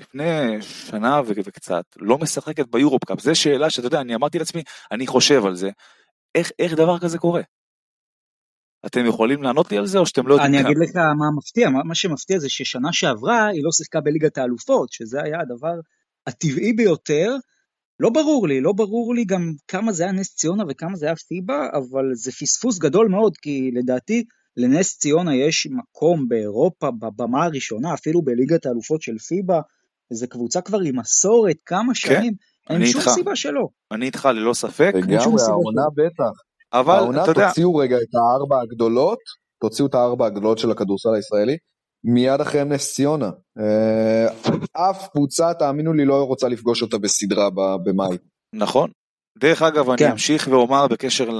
[0.00, 3.20] לפני שנה וקצת לא משחקת ביורופ קאפ?
[3.20, 5.70] זו שאלה שאתה יודע, אני אמרתי לעצמי, אני חושב על זה.
[6.34, 7.42] איך, איך דבר כזה קורה?
[8.86, 10.54] אתם יכולים לענות לי על זה או שאתם לא יודעים?
[10.54, 14.38] אני אגיד לך מה מפתיע, מה, מה שמפתיע זה ששנה שעברה היא לא שיחקה בליגת
[14.38, 15.74] האלופות, שזה היה הדבר
[16.26, 17.30] הטבעי ביותר.
[18.00, 21.16] לא ברור לי, לא ברור לי גם כמה זה היה נס ציונה וכמה זה היה
[21.16, 24.24] פיבה, אבל זה פספוס גדול מאוד, כי לדעתי
[24.56, 29.60] לנס ציונה יש מקום באירופה בבמה הראשונה, אפילו בליגת האלופות של פיבה,
[30.10, 32.32] זו קבוצה כבר עם מסורת, כמה כן, שנים,
[32.68, 33.10] כן, אין שום איתך.
[33.14, 33.68] סיבה שלא.
[33.92, 34.92] אני איתך ללא ספק.
[34.94, 36.40] לגמרי, העונה בטח.
[36.72, 37.48] אבל העונה אתה יודע...
[37.48, 39.18] תוציאו רגע את הארבע הגדולות,
[39.60, 41.56] תוציאו את הארבע הגדולות של הכדורסל הישראלי,
[42.06, 43.30] מיד אחרי נס ציונה.
[43.58, 44.26] אה,
[44.72, 47.50] אף קבוצה, תאמינו לי, לא רוצה לפגוש אותה בסדרה
[47.84, 48.16] במאי.
[48.52, 48.90] נכון.
[49.38, 50.10] דרך אגב, אני כן.
[50.10, 51.30] אמשיך ואומר בקשר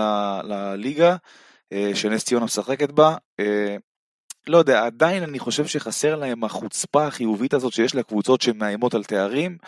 [0.45, 1.17] לליגה,
[1.73, 3.77] אה, שנס ציונה משחקת בה, אה,
[4.47, 9.59] לא יודע, עדיין אני חושב שחסר להם החוצפה החיובית הזאת שיש לקבוצות שמאיימות על תארים,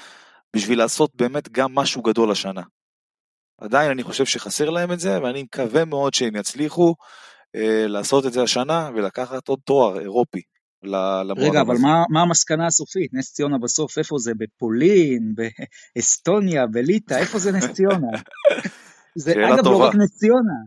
[0.56, 2.62] בשביל לעשות באמת גם משהו גדול השנה.
[3.60, 6.94] עדיין אני חושב שחסר להם את זה, ואני מקווה מאוד שהם יצליחו
[7.56, 10.42] אה, לעשות את זה השנה ולקחת עוד תואר אירופי.
[11.36, 13.14] רגע, אבל מה, מה המסקנה הסופית?
[13.14, 14.32] נס ציונה בסוף, איפה זה?
[14.38, 15.34] בפולין,
[15.96, 18.06] באסטוניה, בליטא, איפה זה נס ציונה?
[19.24, 19.70] זה אגב טובה.
[19.70, 20.58] לא רק נס ציונה,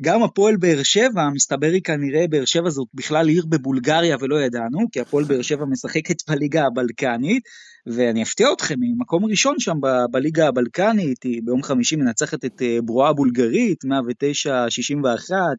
[0.00, 4.78] גם הפועל באר שבע, מסתבר היא כנראה, באר שבע זאת בכלל עיר בבולגריה ולא ידענו,
[4.92, 7.42] כי הפועל באר שבע משחקת בליגה הבלקנית,
[7.86, 12.62] ואני אפתיע אתכם, היא מקום ראשון שם ב- בליגה הבלקנית, היא ביום חמישי מנצחת את
[12.62, 13.88] אה, ברואה הבולגרית, 109-61,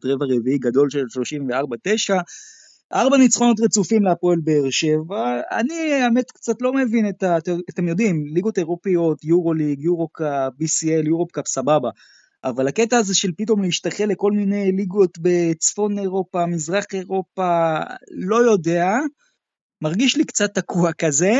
[0.04, 1.04] רבע רביעי גדול של
[2.10, 2.14] 34-9,
[2.92, 7.36] ארבע ניצחונות רצופים להפועל באר שבע, אני האמת קצת לא מבין את ה...
[7.70, 11.88] אתם יודעים, ליגות אירופיות, יורו ליג, יורו קאפ, BCL, יורופ קאפ, סבבה.
[12.44, 17.78] אבל הקטע הזה של פתאום להשתחל לכל מיני ליגות בצפון אירופה, מזרח אירופה,
[18.10, 18.86] לא יודע,
[19.82, 21.32] מרגיש לי קצת תקוע כזה.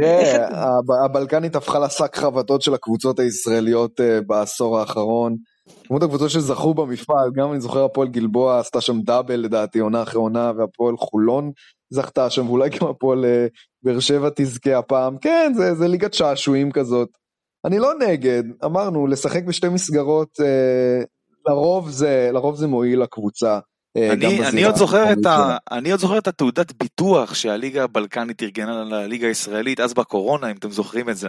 [0.00, 0.46] תראה,
[1.04, 5.36] הבלקנית הפכה לשק חבטות של הקבוצות הישראליות אה, בעשור האחרון.
[5.84, 10.20] כמות הקבוצות שזכו במפעל, גם אני זוכר הפועל גלבוע עשתה שם double לדעתי עונה אחרי
[10.20, 11.52] עונה, והפועל חולון
[11.90, 13.46] זכתה שם, ואולי גם הפועל אה,
[13.82, 15.18] באר שבע תזכה הפעם.
[15.18, 17.08] כן, זה, זה ליגת שעשועים כזאת.
[17.64, 21.04] אני לא נגד, אמרנו, לשחק בשתי מסגרות, אה,
[21.48, 23.58] לרוב, זה, לרוב זה מועיל לקבוצה.
[23.96, 28.42] אה, אני, אני, עוד זוכר את ה, אני עוד זוכר את התעודת ביטוח שהליגה הבלקנית
[28.42, 31.28] ארגנה לליגה הישראלית, אז בקורונה, אם אתם זוכרים את זה.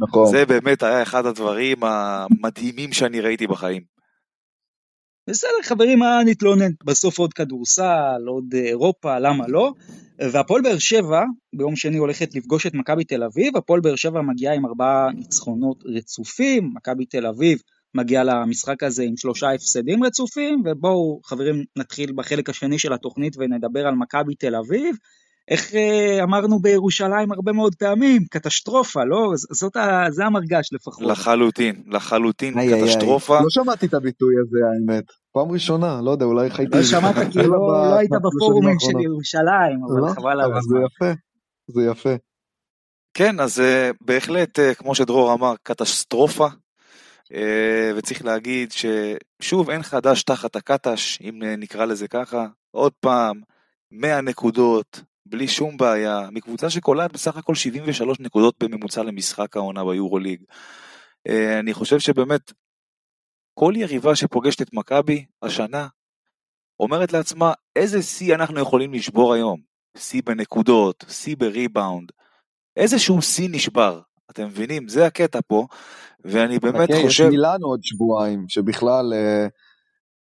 [0.00, 0.26] נכון.
[0.26, 3.82] זה באמת היה אחד הדברים המדהימים שאני ראיתי בחיים.
[5.30, 6.70] בסדר חברים, מה נתלונן?
[6.84, 9.72] בסוף עוד כדורסל, עוד אירופה, למה לא?
[10.32, 11.22] והפועל באר שבע
[11.54, 15.84] ביום שני הולכת לפגוש את מכבי תל אביב, הפועל באר שבע מגיעה עם ארבעה ניצחונות
[15.86, 17.58] רצופים, מכבי תל אביב
[17.94, 23.86] מגיעה למשחק הזה עם שלושה הפסדים רצופים, ובואו חברים נתחיל בחלק השני של התוכנית ונדבר
[23.86, 24.96] על מכבי תל אביב.
[25.48, 29.32] איך אה, אמרנו בירושלים הרבה מאוד פעמים, קטסטרופה, לא?
[29.36, 30.06] זאת ה...
[30.10, 31.06] זה המרגש לפחות.
[31.06, 33.34] לחלוטין, לחלוטין, איי, קטסטרופה.
[33.34, 36.76] איי, לא שמעתי את הביטוי הזה האמת, פעם ראשונה, לא יודע, אולי חייתי...
[36.76, 40.14] לא שמעת כי לא, לא היית בפורומים של ירושלים, אבל לא?
[40.14, 40.78] חבל על הזמן.
[40.78, 41.12] זה יפה,
[41.66, 42.14] זה יפה.
[43.14, 46.46] כן, אז uh, בהחלט, uh, כמו שדרור אמר, קטסטרופה.
[47.24, 47.30] Uh,
[47.96, 52.46] וצריך להגיד ששוב, אין חדש תחת הקטש, אם נקרא לזה ככה.
[52.70, 53.40] עוד פעם,
[53.90, 60.42] 100 נקודות, בלי שום בעיה, מקבוצה שקולעת בסך הכל 73 נקודות בממוצע למשחק העונה ביורוליג.
[61.28, 62.52] אה, אני חושב שבאמת,
[63.54, 65.86] כל יריבה שפוגשת את מכבי השנה,
[66.80, 69.60] אומרת לעצמה, איזה שיא אנחנו יכולים לשבור היום?
[69.96, 72.12] שיא בנקודות, שיא בריבאונד,
[72.76, 74.00] איזשהו שיא נשבר,
[74.30, 74.88] אתם מבינים?
[74.88, 75.66] זה הקטע פה,
[76.24, 77.24] ואני באמת okay, חושב...
[77.24, 79.12] יש מילאנו עוד שבועיים, שבכלל...
[79.12, 79.46] אה,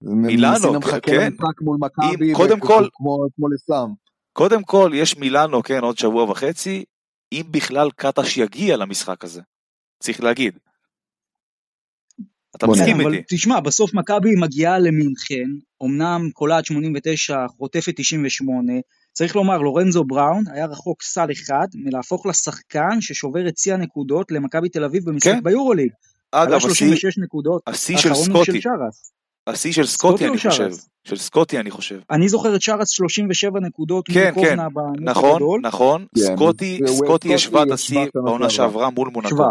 [0.01, 1.33] מילאנו, כן.
[1.61, 4.10] מול מכבי, קודם כל, כמו, לסאם.
[4.33, 6.85] קודם כל, יש מילאנו, כן, עוד שבוע וחצי,
[7.31, 9.41] אם בכלל קטש יגיע למשחק הזה.
[9.99, 10.57] צריך להגיד.
[12.55, 13.23] אתה מסכים איתי.
[13.27, 15.49] תשמע, בסוף מכבי מגיעה למינכן,
[15.83, 18.73] אמנם קולעת 89, חוטפת 98,
[19.13, 24.69] צריך לומר, לורנזו בראון היה רחוק סל אחד מלהפוך לשחקן ששובר את שיא הנקודות למכבי
[24.69, 25.43] תל אביב במשחק כן.
[25.43, 25.91] ביורוליג.
[26.31, 29.11] אגב, השיא 36 נקודות, השיא של הוא של סקוטי, שרס.
[29.47, 30.69] השיא של סקוטי אני חושב?
[31.03, 31.99] של סקוטי אני חושב.
[32.09, 34.57] אני זוכר את שרס 37 נקודות כן, כן,
[34.99, 35.61] נכון.
[35.61, 38.89] נכון, כן, סקוטי, סקוטי השווה את השיא בעונה שעברה.
[38.89, 39.43] מול מונקו.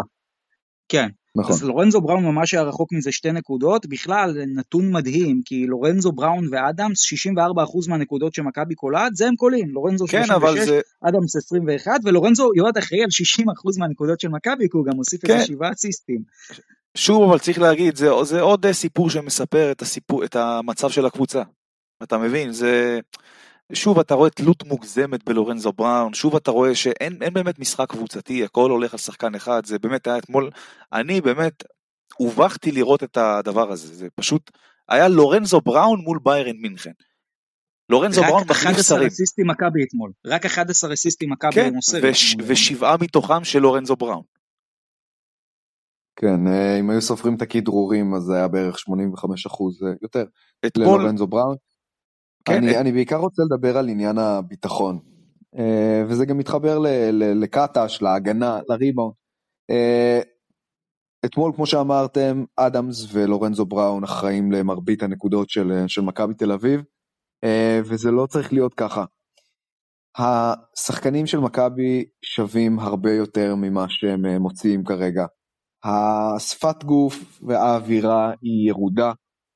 [0.89, 1.55] כן, נכון.
[1.55, 6.47] אז לורנזו בראון ממש היה רחוק מזה שתי נקודות, בכלל נתון מדהים, כי לורנזו בראון
[6.51, 11.91] ואדמס 64% מהנקודות שמכבי קולעת, זה הם קולים, לורנזו כן, 36, אבל זה, אדמס 21,
[12.03, 13.09] ולורנזו יועד אחראי על
[13.45, 15.33] 60% מהנקודות של מכבי, כי הוא גם הוסיף כן.
[15.33, 16.21] איזה שבעה אסיסטים.
[16.97, 21.05] שוב אבל צריך להגיד, זה, זה עוד אה, סיפור שמספר את, הסיפור, את המצב של
[21.05, 21.43] הקבוצה.
[22.03, 22.51] אתה מבין?
[22.51, 22.99] זה...
[23.73, 28.43] שוב אתה רואה תלות מוגזמת בלורנזו בראון, שוב אתה רואה שאין אין באמת משחק קבוצתי,
[28.43, 30.49] הכל הולך על שחקן אחד, זה באמת היה אתמול,
[30.93, 31.63] אני באמת
[32.17, 34.51] הובכתי לראות את הדבר הזה, זה פשוט
[34.89, 36.91] היה לורנזו בראון מול ביירן מינכן.
[37.89, 41.73] לורנזו בראון רק מחליף 11 שרים, אסיסטים מכבי אתמול, רק 11 אסיסטים מכבי כן, הוא
[41.73, 41.99] מוסר.
[42.03, 42.35] וש.
[42.47, 44.23] ושבעה מתוכם של לורנזו בראון.
[46.21, 50.25] כן, אה, אם היו סופרים את הכדרורים אז זה היה בערך 85 אחוז יותר
[50.65, 51.55] אתמול, ללורנזו בראון.
[52.45, 54.99] כן, אני, את- אני בעיקר רוצה לדבר על עניין הביטחון,
[55.57, 59.13] אה, וזה גם מתחבר ל- ל- לקטש, להגנה, לריבאונד.
[59.69, 60.21] אה,
[61.25, 66.81] אתמול, כמו שאמרתם, אדמס ולורנזו בראון אחראים למרבית הנקודות של, של מכבי תל אביב,
[67.43, 69.05] אה, וזה לא צריך להיות ככה.
[70.17, 75.25] השחקנים של מכבי שווים הרבה יותר ממה שהם אה, מוציאים כרגע.
[75.83, 79.11] השפת גוף והאווירה היא ירודה.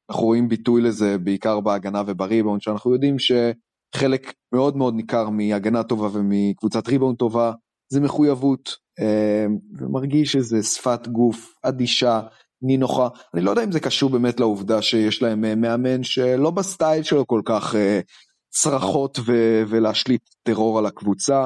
[0.09, 6.19] אנחנו רואים ביטוי לזה בעיקר בהגנה ובריבאונד, שאנחנו יודעים שחלק מאוד מאוד ניכר מהגנה טובה
[6.19, 7.51] ומקבוצת ריבאונד טובה
[7.89, 9.45] זה מחויבות, אה,
[9.79, 12.21] ומרגיש שזה שפת גוף אדישה,
[12.61, 13.07] נינוחה.
[13.33, 17.27] אני לא יודע אם זה קשור באמת לעובדה שיש להם אה, מאמן שלא בסטייל שלו
[17.27, 17.99] כל כך אה,
[18.49, 21.45] צרחות ו- ולהשליט טרור על הקבוצה,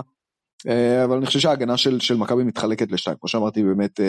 [1.06, 4.00] אבל אני חושב שההגנה של, של מכבי מתחלקת לשתיים, כמו שאמרתי באמת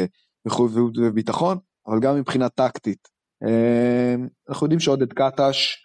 [0.46, 3.08] מחויבות וביטחון, אבל גם מבחינה טקטית.
[3.46, 4.14] אה,
[4.48, 5.76] אנחנו יודעים שעודד קטש,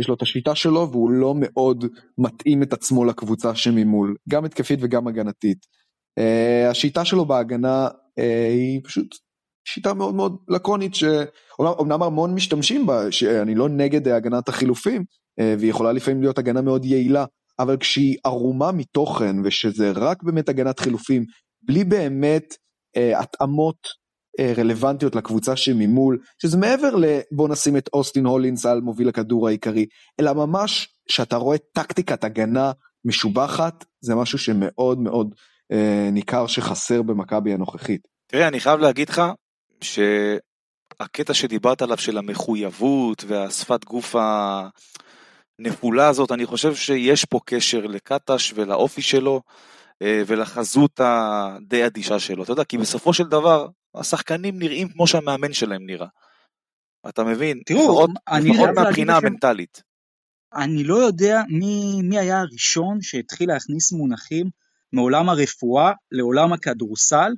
[0.00, 1.84] יש לו את השיטה שלו והוא לא מאוד
[2.18, 5.66] מתאים את עצמו לקבוצה שממול, גם התקפית וגם הגנתית.
[6.18, 7.88] אה, השיטה שלו בהגנה
[8.18, 9.16] אה, היא פשוט
[9.64, 15.04] שיטה מאוד מאוד לקונית, שאומנם המון משתמשים בה, שאני לא נגד הגנת החילופים,
[15.40, 17.24] אה, והיא יכולה לפעמים להיות הגנה מאוד יעילה,
[17.58, 21.24] אבל כשהיא ערומה מתוכן ושזה רק באמת הגנת חילופים,
[21.62, 22.54] בלי באמת
[22.96, 23.90] אה, התאמות אה,
[24.40, 29.86] רלוונטיות לקבוצה שממול, שזה מעבר לבוא נשים את אוסטין הולינס על מוביל הכדור העיקרי,
[30.20, 32.72] אלא ממש שאתה רואה טקטיקת הגנה
[33.04, 35.34] משובחת, זה משהו שמאוד מאוד
[35.72, 38.08] אה, ניכר שחסר במכבי הנוכחית.
[38.26, 39.22] תראה, אני חייב להגיד לך
[39.80, 44.16] שהקטע שדיברת עליו של המחויבות והשפת גוף
[45.60, 49.52] הנפולה הזאת, אני חושב שיש פה קשר לקטש ולאופי שלו אה,
[50.02, 52.42] ולחזות הדי אדישה שלו.
[52.42, 56.06] אתה יודע, כי בסופו של דבר, השחקנים נראים כמו שהמאמן שלהם נראה.
[57.08, 57.60] אתה מבין?
[57.66, 59.82] תראו, לפחות, אני לפחות מהבחינה המנטלית.
[60.54, 64.46] אני לא יודע מי, מי היה הראשון שהתחיל להכניס מונחים
[64.92, 67.32] מעולם הרפואה לעולם הכדורסל,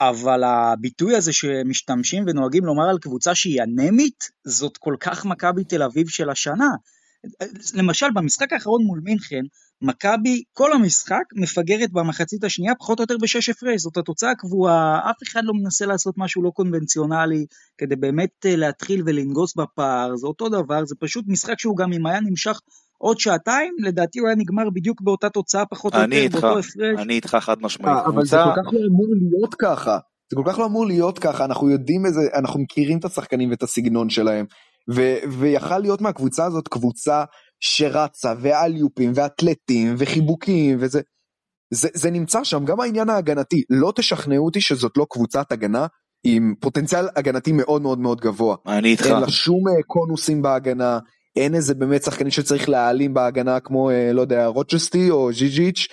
[0.00, 5.82] אבל הביטוי הזה שמשתמשים ונוהגים לומר על קבוצה שהיא אנמית, זאת כל כך מכבי תל
[5.82, 6.70] אביב של השנה.
[7.74, 9.42] למשל, במשחק האחרון מול מינכן,
[9.82, 15.16] מכבי כל המשחק מפגרת במחצית השנייה פחות או יותר בשש הפרש, זאת התוצאה הקבועה, אף
[15.22, 17.46] אחד לא מנסה לעשות משהו לא קונבנציונלי
[17.78, 22.06] כדי באמת אה, להתחיל ולנגוס בפער, זה אותו דבר, זה פשוט משחק שהוא גם אם
[22.06, 22.60] היה נמשך
[22.98, 26.58] עוד שעתיים, לדעתי הוא היה נגמר בדיוק באותה תוצאה פחות או אני יותר, איתך, באותו
[26.58, 26.98] הפרש.
[26.98, 27.98] אני איתך חד משמעית.
[27.98, 29.98] אה, אבל זה כל כך לא אמור להיות ככה.
[30.30, 33.62] זה כל כך לא אמור להיות ככה, אנחנו יודעים איזה, אנחנו מכירים את השחקנים ואת
[33.62, 34.46] הסגנון שלהם,
[35.38, 37.24] ויכל להיות מהקבוצה הזאת קבוצה
[37.60, 41.00] שרצה, ואליופים, ואתלטים, וחיבוקים, וזה,
[41.70, 45.86] זה, זה נמצא שם, גם העניין ההגנתי, לא תשכנעו אותי שזאת לא קבוצת הגנה
[46.24, 48.56] עם פוטנציאל הגנתי מאוד מאוד מאוד גבוה.
[48.66, 49.06] אני איתך.
[49.06, 50.98] אין לה שום אה, קונוסים בהגנה,
[51.36, 55.86] אין איזה באמת שחקנים שצריך להעלים בהגנה כמו, אה, לא יודע, רוצ'סטי או ז'יז'יץ',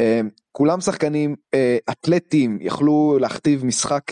[0.00, 0.20] אה,
[0.52, 1.34] כולם שחקנים
[1.90, 4.02] אתלטים, יכלו להכתיב משחק,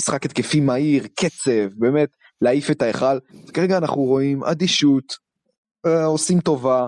[0.00, 2.08] משחק התקפי מהיר, קצב, באמת
[2.40, 3.18] להעיף את ההיכל.
[3.54, 5.04] כרגע אנחנו רואים אדישות,
[6.04, 6.86] עושים טובה,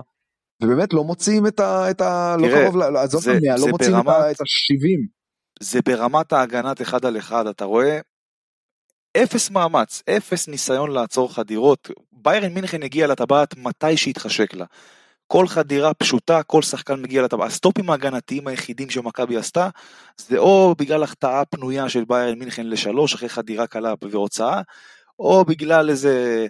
[0.63, 1.91] ובאמת לא מוציאים את ה...
[1.91, 5.07] את ה לא תראה, קרוב, ל- עזוב את המאה, לא את ברמת- את ה-70.
[5.59, 7.99] זה ברמת ההגנת אחד על אחד, אתה רואה?
[9.17, 11.89] אפס מאמץ, אפס ניסיון לעצור חדירות.
[12.11, 14.65] ביירן מינכן הגיע לטבעת מתי שהתחשק לה.
[15.27, 17.47] כל חדירה פשוטה, כל שחקן מגיע לטבעת.
[17.51, 19.69] הסטופים ההגנתיים היחידים שמכבי עשתה,
[20.17, 24.61] זה או בגלל החטאה פנויה של ביירן מינכן לשלוש אחרי חדירה קלה והוצאה,
[25.19, 26.45] או בגלל איזה אה,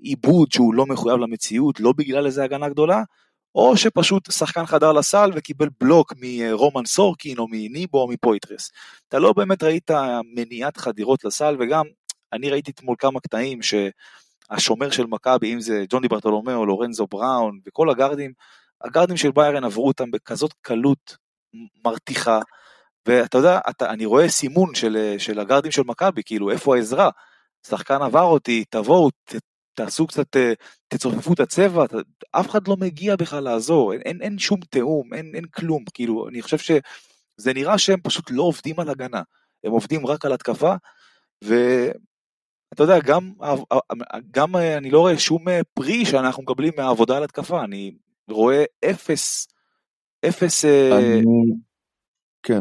[0.00, 3.02] עיבוד שהוא לא מחויב למציאות, לא בגלל איזה הגנה גדולה,
[3.54, 8.70] או שפשוט שחקן חדר לסל וקיבל בלוק מרומן סורקין או מניבו או מפויטרס.
[9.08, 9.90] אתה לא באמת ראית
[10.34, 11.84] מניעת חדירות לסל, וגם
[12.32, 17.90] אני ראיתי אתמול כמה קטעים שהשומר של מכבי, אם זה ג'וני ברטולומיאו, לורנזו בראון וכל
[17.90, 18.32] הגארדים,
[18.84, 21.16] הגארדים של ביירן עברו אותם בכזאת קלות
[21.84, 22.40] מרתיחה,
[23.06, 27.10] ואתה יודע, אתה, אני רואה סימון של, של הגארדים של מכבי, כאילו איפה העזרה?
[27.68, 29.34] שחקן עבר אותי, תבואו, ת,
[29.74, 30.52] תעשו קצת, אה,
[30.88, 31.84] תצופפו את הצבע,
[32.30, 36.28] אף אחד לא מגיע בכלל לעזור, אין, אין, אין שום תיאום, אין, אין כלום, כאילו,
[36.28, 39.22] אני חושב שזה נראה שהם פשוט לא עובדים על הגנה,
[39.64, 40.74] הם עובדים רק על התקפה,
[41.42, 43.32] ואתה יודע, גם,
[44.30, 47.92] גם אה, אני לא רואה שום אה, פרי שאנחנו מקבלים מהעבודה על התקפה, אני
[48.30, 49.48] רואה אפס,
[50.28, 50.64] אפס...
[50.64, 51.22] אני...
[52.42, 52.60] כן.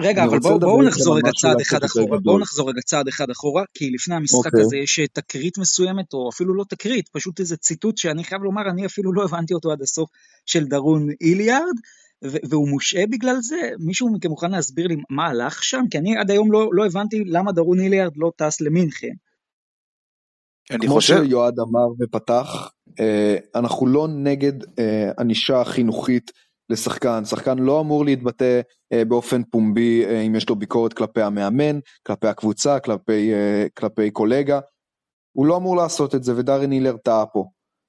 [0.00, 3.64] רגע, אבל בואו בוא נחזור רגע צעד אחד אחורה, בואו נחזור רגע צעד אחד אחורה,
[3.74, 4.46] כי לפני המשחק okay.
[4.46, 4.60] אוקיי.
[4.60, 8.86] הזה יש תקרית מסוימת, או אפילו לא תקרית, פשוט איזה ציטוט שאני חייב לומר, אני
[8.86, 10.10] אפילו לא הבנתי אותו עד הסוף,
[10.46, 11.74] של דרון איליארד,
[12.22, 13.70] והוא מושעה בגלל זה?
[13.78, 15.82] מישהו מכם מוכן להסביר לי מה הלך שם?
[15.90, 19.12] כי אני עד היום לא, לא הבנתי למה דרון איליארד לא טס למינכן.
[20.70, 21.24] אני כמו חושב...
[21.24, 22.70] שיועד אמר ופתח,
[23.00, 26.30] אה, אנחנו לא נגד אה, ענישה חינוכית
[26.70, 28.60] לשחקן, שחקן לא אמור להתבטא
[28.92, 34.10] אה, באופן פומבי אה, אם יש לו ביקורת כלפי המאמן, כלפי הקבוצה, כלפי, אה, כלפי
[34.10, 34.60] קולגה,
[35.36, 37.44] הוא לא אמור לעשות את זה ודארן הילר טעה פה.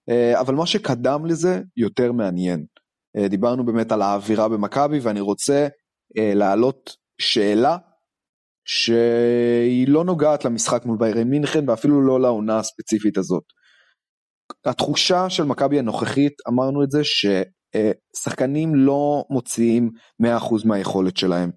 [0.09, 2.65] אה, אבל מה שקדם לזה יותר מעניין.
[3.17, 5.67] אה, דיברנו באמת על האווירה במכבי ואני רוצה
[6.17, 7.78] אה, להעלות שאלה
[8.67, 13.43] שהיא לא נוגעת למשחק מול ביירן מינכן ואפילו לא לעונה הספציפית הזאת.
[14.65, 17.26] התחושה של מכבי הנוכחית, אמרנו את זה, ש...
[18.23, 19.91] שחקנים לא מוציאים
[20.23, 20.26] 100%
[20.65, 21.51] מהיכולת שלהם.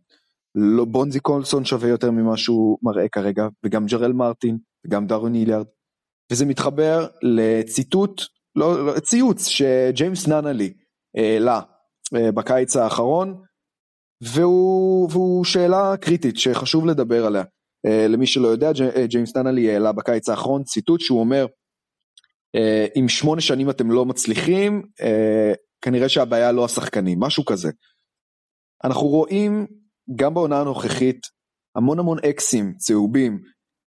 [0.55, 5.67] לא, בונזי קולסון שווה יותר ממה שהוא מראה כרגע, וגם ג'רל מרטין, וגם דארון היליארד.
[6.33, 8.23] וזה מתחבר לציטוט,
[8.57, 10.73] לא, לא, ציוץ שג'יימס ננלי
[11.17, 11.61] העלה
[12.17, 13.43] אה, בקיץ האחרון,
[14.23, 17.45] והוא, והוא שאלה קריטית שחשוב לדבר עליה.
[17.87, 18.71] אה, למי שלא יודע,
[19.05, 21.47] ג'יימס ננלי העלה בקיץ האחרון ציטוט שהוא אומר,
[22.97, 24.83] אם שמונה שנים אתם לא מצליחים,
[25.83, 27.71] כנראה שהבעיה לא השחקנים, משהו כזה.
[28.85, 29.67] אנחנו רואים
[30.17, 31.21] גם בעונה הנוכחית
[31.77, 33.41] המון המון אקסים צהובים,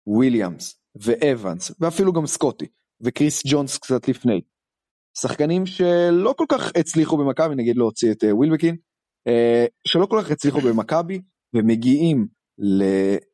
[0.07, 2.65] וויליאמס ואבנס ואפילו גם סקוטי
[3.01, 4.41] וקריס ג'ונס קצת לפני.
[5.17, 8.75] שחקנים שלא כל כך הצליחו במכבי, נגיד להוציא את uh, ווילבקין,
[9.29, 11.21] uh, שלא כל כך הצליחו במכבי
[11.55, 12.27] ומגיעים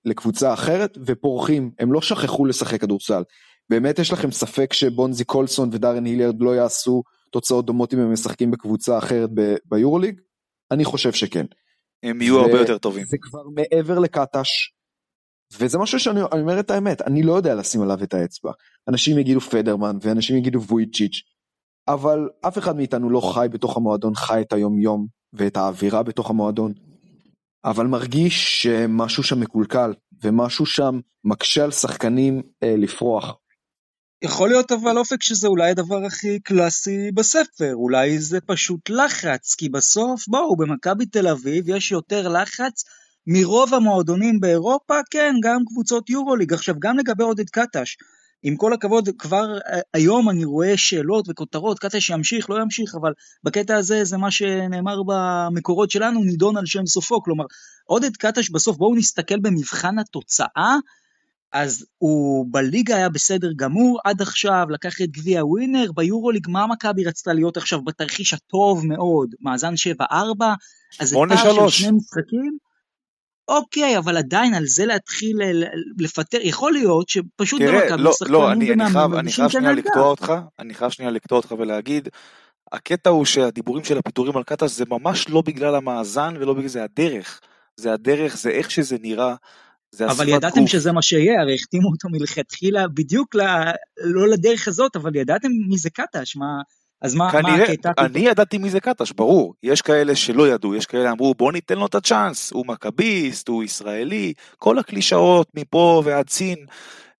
[0.05, 3.23] לקבוצה אחרת ופורחים, הם לא שכחו לשחק כדורסל.
[3.69, 7.03] באמת יש לכם ספק שבונזי קולסון ודארן היליארד לא יעשו
[7.35, 9.29] תוצאות דומות אם הם משחקים בקבוצה אחרת
[9.65, 10.21] ביורוליג?
[10.71, 11.45] אני חושב שכן.
[12.03, 13.05] הם יהיו הרבה יותר טובים.
[13.05, 14.49] זה כבר מעבר לקטש,
[15.59, 18.51] וזה משהו שאני אומר את האמת, אני לא יודע לשים עליו את האצבע.
[18.89, 21.21] אנשים יגידו פדרמן ואנשים יגידו וויצ'יץ',
[21.87, 26.29] אבל אף אחד מאיתנו לא חי בתוך המועדון, חי את היום יום ואת האווירה בתוך
[26.29, 26.73] המועדון.
[27.65, 33.37] אבל מרגיש שמשהו שם מקולקל, ומשהו שם מקשה על שחקנים אה, לפרוח.
[34.21, 39.69] יכול להיות אבל אופק שזה אולי הדבר הכי קלאסי בספר, אולי זה פשוט לחץ, כי
[39.69, 42.83] בסוף, בואו, במכבי תל אביב יש יותר לחץ
[43.27, 46.53] מרוב המועדונים באירופה, כן, גם קבוצות יורוליג.
[46.53, 47.97] עכשיו, גם לגבי עודד קטש,
[48.43, 53.13] עם כל הכבוד, כבר אה, היום אני רואה שאלות וכותרות, קטש ימשיך, לא ימשיך, אבל
[53.43, 57.21] בקטע הזה זה מה שנאמר במקורות שלנו, נידון על שם סופו.
[57.21, 57.45] כלומר,
[57.85, 60.75] עודד קטש בסוף, בואו נסתכל במבחן התוצאה,
[61.51, 67.05] אז הוא בליגה היה בסדר גמור עד עכשיו, לקח את גביע ווינר, ביורוליג מה מכבי
[67.05, 70.05] רצתה להיות עכשיו בתרחיש הטוב מאוד, מאזן 7-4,
[70.99, 72.57] אז זה פער של שני משחקים?
[73.47, 75.37] אוקיי, אבל עדיין על זה להתחיל
[75.99, 80.33] לפטר, יכול להיות שפשוט במכבי לא, לא, אני, אני חייב, אני חייב שנייה לקטוע אותך,
[80.59, 82.09] אני חייב שנייה לקטוע אותך ולהגיד,
[82.71, 86.83] הקטע הוא שהדיבורים של הפיטורים על קטש זה ממש לא בגלל המאזן ולא בגלל זה
[86.83, 87.41] הדרך,
[87.77, 89.35] זה הדרך, זה איך שזה נראה.
[90.01, 90.69] אבל ידעתם גוף.
[90.69, 93.41] שזה מה שיהיה, הרי החתימו אותו מלכתחילה בדיוק ל...
[93.97, 96.61] לא לדרך הזאת, אבל ידעתם מי זה קטש, מה...
[97.01, 97.91] אז מה, כנראה, מה הקטע?
[97.97, 99.53] אני ידעתי מי זה קטש, ברור.
[99.63, 103.63] יש כאלה שלא ידעו, יש כאלה אמרו בוא ניתן לו את הצ'אנס, הוא מכביסט, הוא
[103.63, 106.65] ישראלי, כל הקלישאות מפה ועד סין,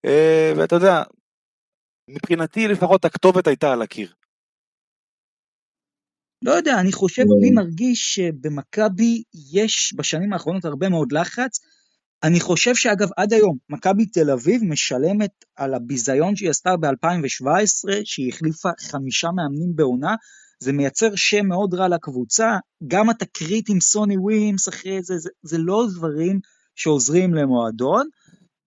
[0.04, 1.02] אה, ואתה יודע,
[2.10, 4.12] מבחינתי לפחות הכתובת הייתה על הקיר.
[6.44, 9.22] לא יודע, אני חושב, לי מרגיש שבמכבי
[9.52, 11.60] יש בשנים האחרונות הרבה מאוד לחץ,
[12.22, 18.28] אני חושב שאגב עד היום מכבי תל אביב משלמת על הביזיון שהיא עשתה ב-2017 שהיא
[18.28, 20.14] החליפה חמישה מאמנים בעונה
[20.60, 22.56] זה מייצר שם מאוד רע לקבוצה
[22.88, 26.40] גם התקרית עם סוני ווימס אחרי זה זה, זה לא דברים
[26.74, 28.08] שעוזרים למועדון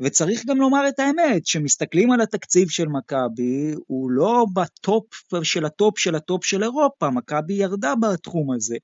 [0.01, 5.05] וצריך גם לומר את האמת, שמסתכלים על התקציב של מכבי, הוא לא בטופ
[5.43, 8.75] של הטופ של הטופ של אירופה, מכבי ירדה בתחום הזה.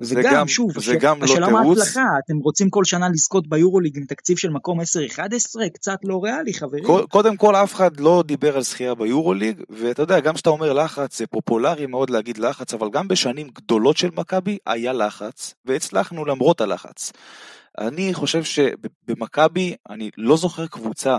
[0.00, 1.78] זה וגם, גם- שוב, זה גם לא השאלה מה תירוץ.
[1.78, 4.84] ההצלחה, אתם רוצים כל שנה לזכות ביורוליג עם תקציב של מקום 10-11?
[5.74, 6.84] קצת לא ריאלי, חברים.
[6.84, 10.72] קו- קודם כל אף אחד לא דיבר על זכייה ביורוליג, ואתה יודע, גם כשאתה אומר
[10.72, 16.24] לחץ, זה פופולרי מאוד להגיד לחץ, אבל גם בשנים גדולות של מכבי היה לחץ, והצלחנו
[16.24, 17.12] למרות הלחץ.
[17.78, 21.16] אני חושב שבמכבי, אני לא זוכר קבוצה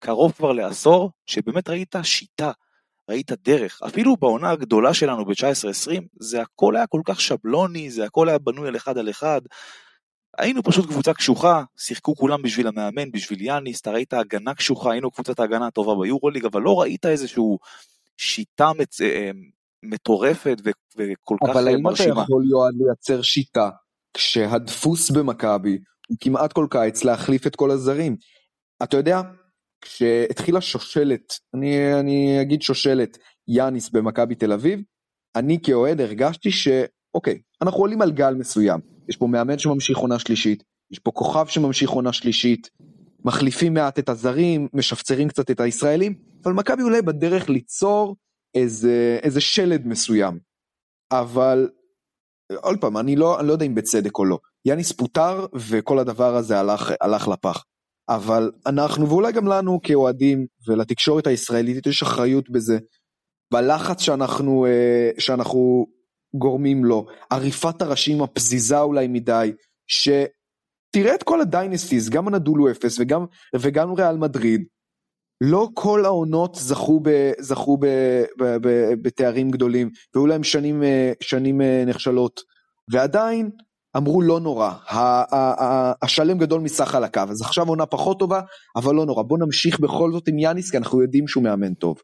[0.00, 2.50] קרוב כבר לעשור, שבאמת ראית שיטה,
[3.08, 3.80] ראית דרך.
[3.86, 8.68] אפילו בעונה הגדולה שלנו ב-19-20, זה הכל היה כל כך שבלוני, זה הכל היה בנוי
[8.68, 9.40] על אחד על אחד.
[10.38, 15.10] היינו פשוט קבוצה קשוחה, שיחקו כולם בשביל המאמן, בשביל יאניס, אתה ראית הגנה קשוחה, היינו
[15.10, 17.58] קבוצת ההגנה הטובה ביורוליג, אבל לא ראית איזשהו
[18.16, 19.00] שיטה מצ...
[19.00, 19.30] אה,
[19.84, 20.70] מטורפת ו...
[20.96, 22.22] וכל כך אבל אה, האם אתה מרשימה.
[22.22, 23.70] יכול יועד לייצר שיטה
[24.14, 25.78] כשהדפוס במכבי
[26.08, 28.16] הוא כמעט כל קיץ להחליף את כל הזרים?
[28.82, 29.20] אתה יודע,
[29.84, 33.18] כשהתחילה שושלת, אני, אני אגיד שושלת,
[33.48, 34.80] יאניס במכבי תל אביב,
[35.36, 38.80] אני כאוהד הרגשתי שאוקיי, אנחנו עולים על גל מסוים.
[39.08, 42.70] יש פה מאמן שממשיך עונה שלישית, יש פה כוכב שממשיך עונה שלישית,
[43.24, 46.14] מחליפים מעט את הזרים, משפצרים קצת את הישראלים,
[46.44, 48.16] אבל מכבי אולי בדרך ליצור
[48.54, 50.38] איזה, איזה שלד מסוים.
[51.12, 51.68] אבל
[52.56, 54.38] עוד פעם, אני לא, אני לא יודע אם בצדק או לא.
[54.64, 57.64] יאניס פוטר וכל הדבר הזה הלך, הלך לפח.
[58.08, 62.78] אבל אנחנו, ואולי גם לנו כאוהדים ולתקשורת הישראלית יש אחריות בזה,
[63.52, 65.86] בלחץ שאנחנו, אה, שאנחנו
[66.34, 69.52] גורמים לו, עריפת הראשים הפזיזה אולי מדי,
[69.86, 73.24] שתראה את כל ה dynasties, גם אנאדולו אפס וגם,
[73.60, 74.64] וגם ריאל מדריד,
[75.40, 77.86] לא כל העונות זכו, ב, זכו ב,
[78.38, 82.40] ב, ב, בתארים גדולים, והיו להם שנים, אה, שנים אה, נחשלות,
[82.90, 83.50] ועדיין
[83.96, 88.18] אמרו לא נורא, ה- ה- ה- השלם גדול מסך על הקו, אז עכשיו עונה פחות
[88.18, 88.40] טובה,
[88.76, 91.98] אבל לא נורא, בוא נמשיך בכל זאת עם יאניס, כי אנחנו יודעים שהוא מאמן טוב.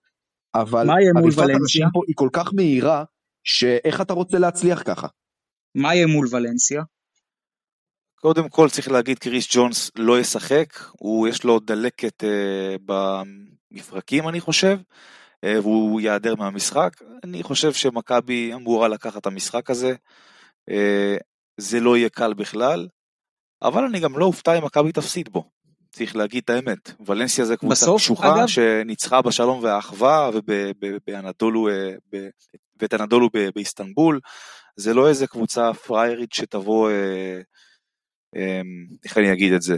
[0.54, 1.56] אבל מה יהיה מול עריפת ולנסיה?
[1.56, 3.04] הראשים פה היא כל כך מהירה,
[3.44, 5.06] שאיך אתה רוצה להצליח ככה?
[5.74, 6.82] מה יהיה מול ולנסיה?
[8.20, 12.76] קודם כל צריך להגיד קריס ג'ונס לא ישחק, הוא יש לו דלקת אה,
[13.72, 14.78] במפרקים אני חושב,
[15.44, 17.02] אה, והוא ייעדר מהמשחק.
[17.24, 19.94] אני חושב שמכבי אמורה לקחת את המשחק הזה,
[20.70, 21.16] אה,
[21.56, 22.88] זה לא יהיה קל בכלל,
[23.62, 25.50] אבל אני גם לא אופתע אם מכבי תפסיד בו.
[25.92, 30.30] צריך להגיד את האמת, ולנסיה זה קבוצה קשוחה אגב- שניצחה בשלום והאחווה
[30.82, 31.94] ובאנדולו, אה,
[32.80, 34.20] ואת אנדולו באיסטנבול,
[34.76, 37.40] זה לא איזה קבוצה פריירית שתבוא אה,
[38.36, 39.76] אמ, איך אני אגיד את זה?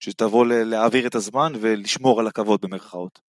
[0.00, 3.27] שתבוא להעביר את הזמן ולשמור על הכבוד במרכאות.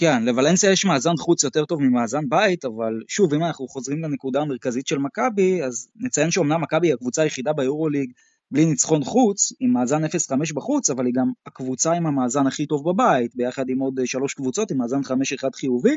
[0.00, 4.40] כן, לוולנסיה יש מאזן חוץ יותר טוב ממאזן בית, אבל שוב, אם אנחנו חוזרים לנקודה
[4.40, 8.12] המרכזית של מכבי, אז נציין שאומנם מכבי היא הקבוצה היחידה ביורוליג
[8.50, 10.08] בלי ניצחון חוץ, עם מאזן 0-5
[10.54, 14.34] בחוץ, אבל היא גם הקבוצה עם המאזן הכי טוב בבית, ביחד עם עוד אה, שלוש
[14.34, 15.10] קבוצות עם מאזן 5-1
[15.54, 15.96] חיובי.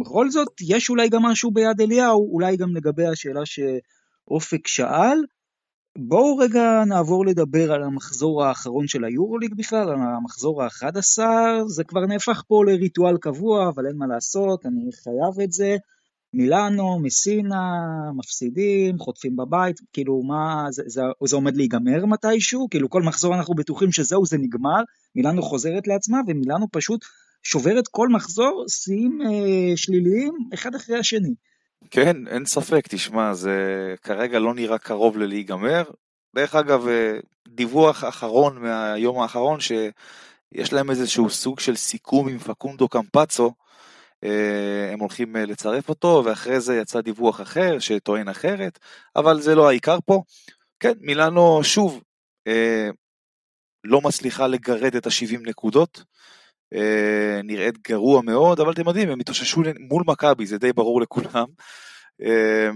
[0.00, 5.18] בכל זאת, יש אולי גם משהו ביד אליהו, אולי גם לגבי השאלה שאופק שאל.
[5.98, 11.18] בואו רגע נעבור לדבר על המחזור האחרון של היורוליג בכלל, על המחזור ה-11,
[11.66, 15.76] זה כבר נהפך פה לריטואל קבוע, אבל אין מה לעשות, אני חייב את זה.
[16.34, 17.62] מילאנו, מסינה,
[18.16, 22.66] מפסידים, חוטפים בבית, כאילו מה, זה, זה, זה עומד להיגמר מתישהו?
[22.70, 24.82] כאילו כל מחזור אנחנו בטוחים שזהו, זה נגמר,
[25.14, 27.04] מילאנו חוזרת לעצמה, ומילאנו פשוט
[27.42, 31.34] שוברת כל מחזור שיאים אה, שליליים, אחד אחרי השני.
[31.90, 35.82] כן, אין ספק, תשמע, זה כרגע לא נראה קרוב ללהיגמר.
[36.36, 37.18] דרך אגב, אה,
[37.48, 43.54] דיווח אחרון מהיום האחרון, שיש להם איזשהו סוג של סיכום עם פקונדו קמפצו,
[44.24, 48.78] אה, הם הולכים אה, לצרף אותו, ואחרי זה יצא דיווח אחר שטוען אחרת,
[49.16, 50.22] אבל זה לא העיקר פה.
[50.80, 52.02] כן, מילאנו שוב
[53.84, 56.02] לא מצליחה לגרד את ה-70 נקודות,
[57.44, 61.46] נראית גרוע מאוד, אבל אתם יודעים, הם התאוששו מול מכבי, זה די ברור לכולם.
[62.22, 62.70] אה,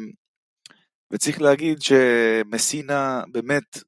[1.13, 3.79] וצריך להגיד שמסינה באמת,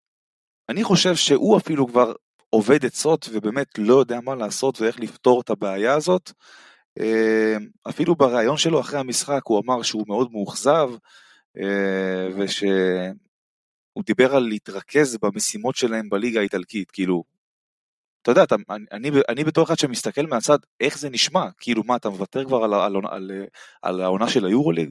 [0.69, 2.13] אני חושב שהוא אפילו כבר
[2.51, 6.33] עובד עצות ובאמת לא יודע מה לעשות ואיך לפתור את הבעיה הזאת.
[7.01, 7.57] אה,
[7.89, 10.91] אפילו בריאיון שלו אחרי המשחק הוא אמר שהוא מאוד מאוכזב
[11.59, 17.25] אה, ושהוא דיבר על להתרכז במשימות שלהם בליגה האיטלקית, כאילו,
[18.23, 21.45] אתה יודע, אתה, אני, אני, אני בתור אחד שמסתכל מהצד, איך זה נשמע?
[21.59, 23.31] כאילו, מה, אתה מוותר כבר על, על, על,
[23.83, 24.91] על העונה של היורוליג?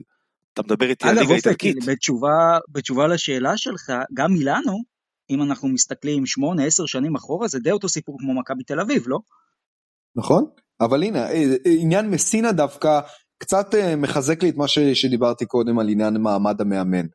[0.54, 1.76] אתה מדבר איתי על אגב, ליגה איטלקית?
[1.86, 4.82] בתשובה, בתשובה לשאלה שלך, גם מילאנו,
[5.30, 6.26] אם אנחנו מסתכלים 8-10
[6.86, 9.18] שנים אחורה, זה די אותו סיפור כמו מכבי תל אביב, לא?
[10.16, 10.44] נכון?
[10.80, 13.00] אבל הנה, אה, אה, עניין מסינה דווקא
[13.38, 17.06] קצת אה, מחזק לי את מה ש- שדיברתי קודם על עניין מעמד המאמן.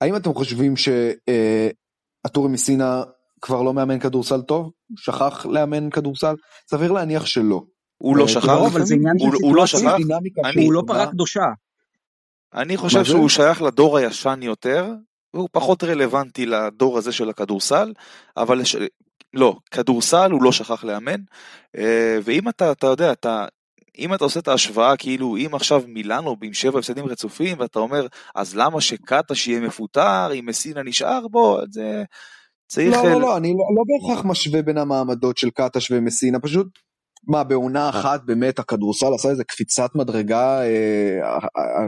[0.00, 3.02] האם אתם חושבים שהטורי מסינה
[3.44, 4.70] כבר לא מאמן כדורסל טוב?
[4.96, 6.34] שכח לאמן כדורסל?
[6.70, 7.62] סביר להניח שלא.
[7.98, 9.96] הוא לא אה, שכח, לא, אבל זה עניין של לא סיטואציה.
[9.96, 10.94] דינמיקה אני- הוא לא מה?
[10.94, 11.44] פרק קדושה.
[12.54, 13.04] אני חושב?
[13.04, 14.92] שהוא שייך לדור הישן יותר,
[15.34, 17.92] והוא פחות רלוונטי לדור הזה של הכדורסל,
[18.36, 18.60] אבל.
[19.34, 21.20] לא, כדורסל הוא לא שכח לאמן,
[21.76, 23.46] אה, ואם אתה, אתה יודע, אתה,
[23.98, 28.06] אם אתה עושה את ההשוואה, כאילו, אם עכשיו מילאנו עם שבע הפסדים רצופים, ואתה אומר,
[28.34, 32.04] אז למה שקטש יהיה מפוטר, אם מסינה נשאר בו, זה
[32.66, 32.96] צריך...
[32.96, 36.66] לא, לא, לא, אני לא, לא בהכרח משווה בין המעמדות של קטש ומסינה, פשוט,
[37.28, 41.38] מה, בעונה אחת באמת הכדורסל עשה איזה קפיצת מדרגה, אה,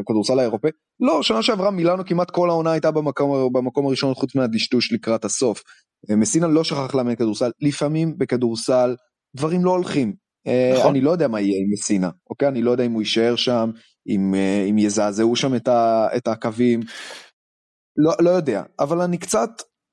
[0.00, 0.70] הכדורסל האירופאי?
[1.00, 5.62] לא, שנה שעברה מילאנו כמעט כל העונה הייתה במקום, במקום הראשון חוץ מהדשדוש לקראת הסוף.
[6.10, 8.96] אה, מסינה לא שכח לאמן כדורסל, לפעמים בכדורסל
[9.36, 10.14] דברים לא הולכים.
[10.46, 10.90] אה, נכון.
[10.90, 12.48] אני לא יודע מה יהיה עם מסינה, אוקיי?
[12.48, 13.70] אני לא יודע אם הוא יישאר שם,
[14.08, 16.80] אם, אה, אם יזעזעו שם את, ה, את הקווים.
[17.96, 19.50] לא, לא יודע, אבל אני קצת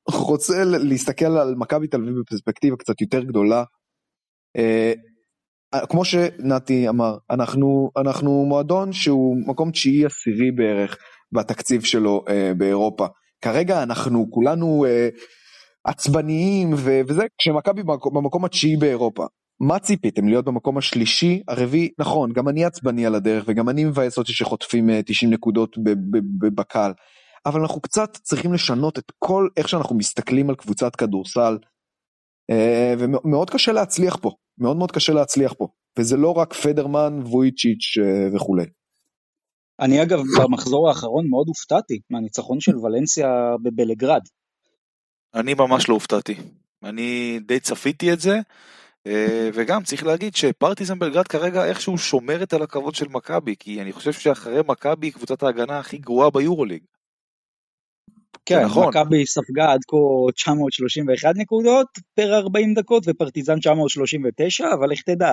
[0.08, 3.64] רוצה להסתכל על מכבי תל אביב בפרספקטיבה קצת יותר גדולה.
[4.58, 4.94] אה,
[5.90, 10.98] כמו שנתי אמר, אנחנו, אנחנו מועדון שהוא מקום תשיעי עשירי בערך
[11.32, 13.08] בתקציב שלו אה, באירופה.
[13.42, 15.10] כרגע אנחנו כולנו אה,
[15.86, 19.26] עצבניים ו- וזה, כשמכבי במקום, התשיעי באירופה.
[19.60, 24.18] מה ציפיתם להיות במקום השלישי הרביעי נכון גם אני עצבני על הדרך וגם אני מבאס
[24.18, 26.94] אותי שחוטפים אה, 90 נקודות ב- ב- ב- בקהל
[27.46, 31.58] אבל אנחנו קצת צריכים לשנות את כל איך שאנחנו מסתכלים על קבוצת כדורסל
[32.50, 35.68] אה, ומאוד קשה להצליח פה מאוד מאוד קשה להצליח פה
[36.00, 38.66] וזה לא רק פדרמן וויצ'יץ' אה, וכולי.
[39.80, 43.28] אני אגב במחזור האחרון מאוד הופתעתי מהניצחון של ולנסיה
[43.64, 44.22] בבלגרד.
[45.34, 46.36] אני ממש לא הופתעתי.
[46.84, 48.40] אני די צפיתי את זה,
[49.08, 53.92] אה, וגם צריך להגיד שפרטיזן בלגרד כרגע איכשהו שומרת על הכבוד של מכבי, כי אני
[53.92, 56.84] חושב שאחרי מכבי היא קבוצת ההגנה הכי גרועה ביורוליג.
[58.46, 58.88] כן, נכון.
[58.88, 59.98] מכבי ספגה עד כה
[60.36, 65.32] 931 נקודות פר 40 דקות ופרטיזן 939, אבל איך תדע,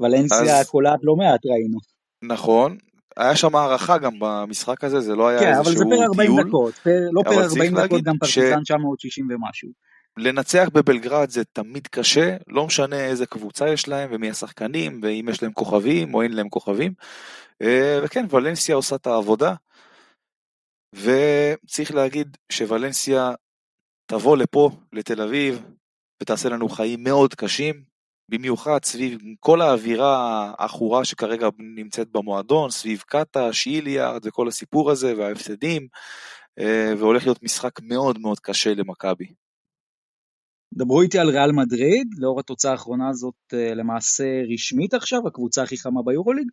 [0.00, 1.78] ולנסיה אז- קולעת לא מעט ראינו.
[2.22, 2.76] נכון,
[3.16, 6.30] היה שם הערכה גם במשחק הזה, זה לא היה כן, אבל זה איזשהו פר 40
[6.30, 6.48] טיול.
[6.48, 9.68] דקות, פר, לא פר צריך 40 דקות גם ש- פרטיזן 960 ומשהו.
[10.16, 15.42] לנצח בבלגרד זה תמיד קשה, לא משנה איזה קבוצה יש להם ומי השחקנים, ואם יש
[15.42, 16.92] להם כוכבים או אין להם כוכבים.
[17.62, 19.54] אה, וכן, ולנסיה עושה את העבודה,
[20.92, 23.32] וצריך להגיד שוולנסיה
[24.06, 25.62] תבוא לפה, לתל אביב,
[26.22, 27.84] ותעשה לנו חיים מאוד קשים,
[28.30, 35.88] במיוחד סביב כל האווירה העכורה שכרגע נמצאת במועדון, סביב קטש, איליארד וכל הסיפור הזה וההפסדים,
[36.58, 39.34] אה, והולך להיות משחק מאוד מאוד קשה למכבי.
[40.74, 44.24] דברו איתי על ריאל מדריד, לאור התוצאה האחרונה הזאת אה, למעשה
[44.54, 46.48] רשמית עכשיו, הקבוצה הכי חמה ביורוליג.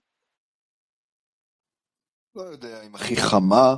[2.36, 3.76] לא יודע אם הכי חמה.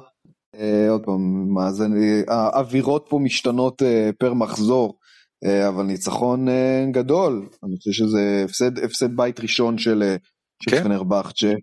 [0.56, 4.98] אה, עוד פעם, מאזן, אה, האווירות פה משתנות אה, פר מחזור,
[5.46, 7.48] אה, אבל ניצחון אה, גדול.
[7.64, 10.16] אני חושב שזה הפסד, הפסד בית ראשון של, אה,
[10.64, 10.84] של כן.
[10.84, 11.54] פנרבכצ'ה,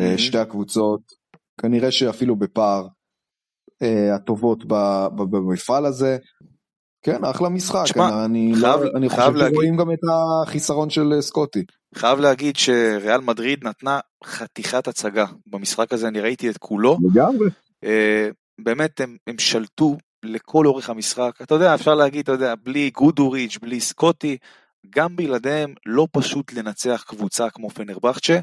[0.00, 0.18] אה.
[0.18, 1.00] שתי הקבוצות,
[1.60, 2.86] כנראה שאפילו בפער
[3.82, 4.64] אה, הטובות
[5.16, 6.16] במפעל הזה.
[7.02, 7.82] כן, אחלה משחק.
[7.84, 9.98] תשמע, אני, חייב- לא, אני חייב חושב להגיד- שרואים גם את
[10.42, 11.62] החיסרון של אה, סקוטי.
[11.94, 16.98] חייב להגיד שריאל מדריד נתנה חתיכת הצגה במשחק הזה, אני ראיתי את כולו.
[17.12, 17.46] לגמרי.
[17.84, 18.28] אה,
[18.58, 21.38] באמת הם, הם שלטו לכל אורך המשחק.
[21.42, 24.36] אתה יודע, אפשר להגיד, אתה יודע, בלי גודוריץ', בלי סקוטי,
[24.90, 28.38] גם בלעדיהם לא פשוט לנצח קבוצה כמו פנרבכצ'ה,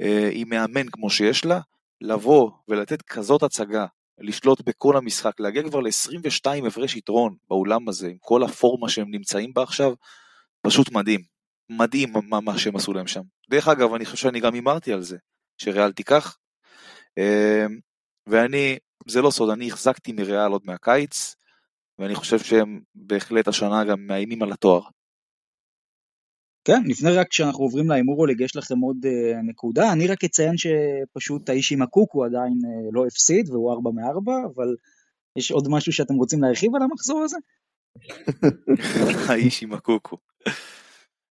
[0.00, 1.60] אה, עם מאמן כמו שיש לה,
[2.00, 3.86] לבוא ולתת כזאת הצגה,
[4.18, 9.52] לשלוט בכל המשחק, להגיע כבר ל-22 הפרש יתרון באולם הזה, עם כל הפורמה שהם נמצאים
[9.54, 9.92] בה עכשיו,
[10.62, 11.20] פשוט מדהים.
[11.70, 13.20] מדהים מה, מה שהם עשו להם שם.
[13.50, 15.16] דרך אגב, אני חושב שאני גם הימרתי על זה,
[15.58, 16.36] שריאל תיקח.
[18.26, 21.34] ואני, זה לא סוד, אני החזקתי מריאל עוד מהקיץ,
[21.98, 24.82] ואני חושב שהם בהחלט השנה גם מאיימים על התואר.
[26.64, 29.92] כן, לפני רק שאנחנו עוברים להימורוליג, יש לכם עוד uh, נקודה.
[29.92, 34.76] אני רק אציין שפשוט האיש עם הקוקו עדיין uh, לא הפסיד, והוא 4 מ-4, אבל
[35.38, 37.36] יש עוד משהו שאתם רוצים להרחיב על המחזור הזה?
[39.28, 40.16] האיש עם הקוקו.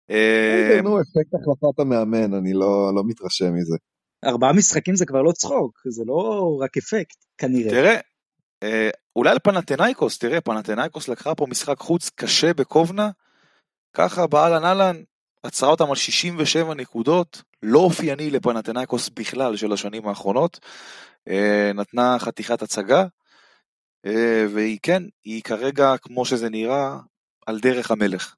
[0.09, 3.77] אה, נו, אפקט החלפת המאמן, אני לא, לא מתרשם מזה.
[4.25, 7.69] ארבעה משחקים זה כבר לא צחוק, זה לא רק אפקט, כנראה.
[7.69, 7.99] תראה,
[8.63, 13.09] אה, אולי על פנתנאיקוס, תראה, פנתנאיקוס לקחה פה משחק חוץ קשה בקובנה,
[13.93, 15.03] ככה באהלן אהלן,
[15.43, 20.59] עצרה אותם על 67 נקודות, לא אופייני לפנתנאיקוס בכלל של השנים האחרונות,
[21.27, 23.05] אה, נתנה חתיכת הצגה,
[24.05, 26.97] אה, והיא כן, היא כרגע, כמו שזה נראה,
[27.45, 28.35] על דרך המלך.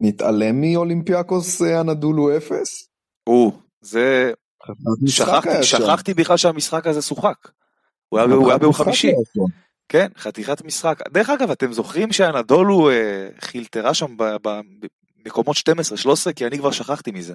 [0.00, 2.95] נתעלם מאולימפיאקוס הנדולו אפס?
[3.26, 4.32] או, זה,
[5.06, 5.62] שכחתי.
[5.62, 7.48] שכחתי בכלל שהמשחק הזה שוחק.
[8.08, 9.12] הוא היה, ביום חמישי.
[9.88, 11.08] כן, חתיכת משחק.
[11.08, 16.32] דרך אגב, אתם זוכרים שהנדולו אה, חילטרה שם במקומות 12-13?
[16.36, 17.34] כי אני כבר שכחתי מזה.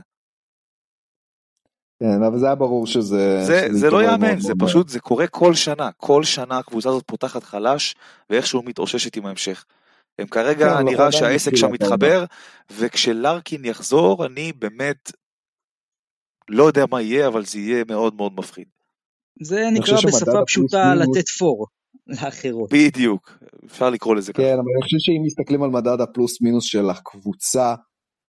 [1.99, 3.43] כן, אבל זה היה ברור שזה...
[3.45, 5.89] זה, שזה זה לא יאמן, זה מאוד פשוט, זה קורה כל שנה.
[5.97, 7.95] כל שנה הקבוצה הזאת פותחת חלש,
[8.29, 9.65] ואיכשהו מתאוששת עם ההמשך.
[10.19, 12.25] הם כרגע כן, נראה שהעסק שם מתחבר,
[12.71, 15.11] וכשלארקין יחזור, אני באמת
[16.51, 18.67] לא יודע מה יהיה, אבל זה יהיה מאוד מאוד מפחיד.
[19.41, 21.67] זה נקרא בשפה פשוטה לתת פור
[22.07, 22.69] לאחרות.
[22.73, 24.43] בדיוק, אפשר לקרוא לזה ככה.
[24.43, 27.75] כן, אבל אני חושב שאם מסתכלים על מדד הפלוס מינוס של הקבוצה,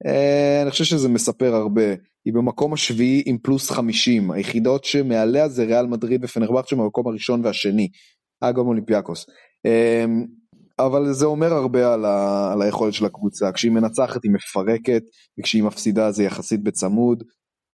[0.07, 1.95] אה, אני חושב שזה מספר הרבה.
[2.25, 7.89] היא במקום השביעי עם פלוס 50, היחידות שמעליה זה ריאל מדריד ופנרבכצ'ה במקום הראשון והשני,
[8.41, 9.27] אגב אולימפיאקוס.
[9.67, 10.05] אה,
[10.79, 15.03] אבל זה אומר הרבה על, ה, על היכולת של הקבוצה, כשהיא מנצחת היא מפרקת,
[15.39, 17.25] וכשהיא מפסידה זה יחסית בצמוד.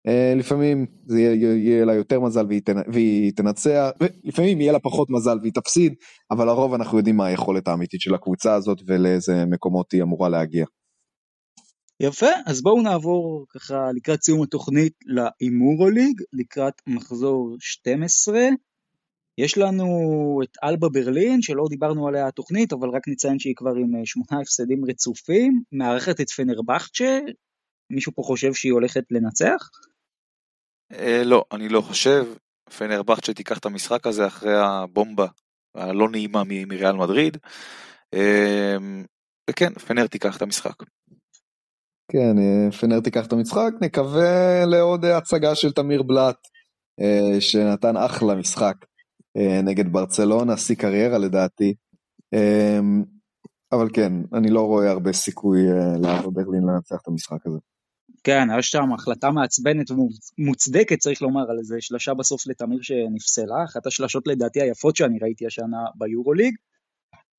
[0.08, 3.90] אה, לפעמים זה יהיה, יהיה לה יותר מזל והיא, תנ, והיא תנצח,
[4.24, 5.94] לפעמים יהיה לה פחות מזל והיא תפסיד,
[6.32, 10.66] אבל לרוב אנחנו יודעים מה היכולת האמיתית של הקבוצה הזאת ולאיזה מקומות היא אמורה להגיע.
[12.00, 18.40] יפה, אז בואו נעבור ככה לקראת סיום התוכנית להימורו ליג, לקראת מחזור 12.
[19.38, 19.88] יש לנו
[20.44, 24.42] את אלבה ברלין, שלא דיברנו עליה התוכנית, אבל רק נציין שהיא כבר עם אה, שמונה
[24.42, 27.20] הפסדים רצופים, מארחת את פנרבכצ'ה,
[27.90, 29.70] מישהו פה חושב שהיא הולכת לנצח?
[30.94, 32.26] אה, לא, אני לא חושב.
[32.78, 35.28] פנרבכצ'ה תיקח את המשחק הזה אחרי הבומבה
[35.76, 37.38] הלא נעימה מריאל מדריד.
[38.14, 38.78] אה,
[39.50, 40.84] וכן, פנר תיקח את המשחק.
[42.12, 46.38] כן, אה, פנר תיקח את המשחק, נקווה לעוד הצגה של תמיר בלאט,
[47.00, 48.76] אה, שנתן אחלה משחק
[49.64, 51.74] נגד ברצלונה, שיא קריירה לדעתי.
[53.72, 55.60] אבל כן, אני לא רואה הרבה סיכוי
[56.02, 57.58] לאבו ברלין לנצח את המשחק הזה.
[58.28, 63.86] כן, היה שם החלטה מעצבנת ומוצדקת, צריך לומר, על איזה שלושה בסוף לתמיר שנפסלה, אחת
[63.86, 66.56] השלשות לדעתי היפות שאני ראיתי השנה ביורוליג.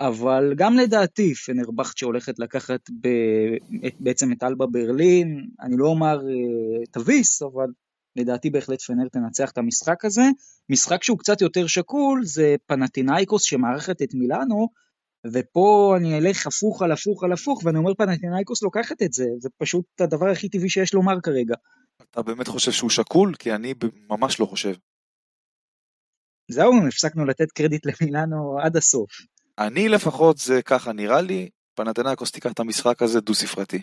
[0.00, 3.08] אבל גם לדעתי פנרבכט שהולכת לקחת ב,
[4.00, 7.66] בעצם את אלבה ברלין, אני לא אומר אה, תביס, אבל
[8.16, 10.24] לדעתי בהחלט פנר תנצח את המשחק הזה.
[10.70, 14.68] משחק שהוא קצת יותר שקול זה פנטינאיקוס שמארחת את מילאנו,
[15.26, 19.48] ופה אני אלך הפוך על הפוך על הפוך, ואני אומר פנטינאיקוס לוקחת את זה, זה
[19.58, 21.54] פשוט הדבר הכי טבעי שיש לומר כרגע.
[22.10, 23.34] אתה באמת חושב שהוא שקול?
[23.38, 23.74] כי אני
[24.10, 24.74] ממש לא חושב.
[26.50, 29.10] זהו, הפסקנו לתת קרדיט למילאנו עד הסוף.
[29.58, 33.78] אני לפחות זה ככה נראה לי, פנתנאיקוס תיקח את המשחק הזה דו ספרתי.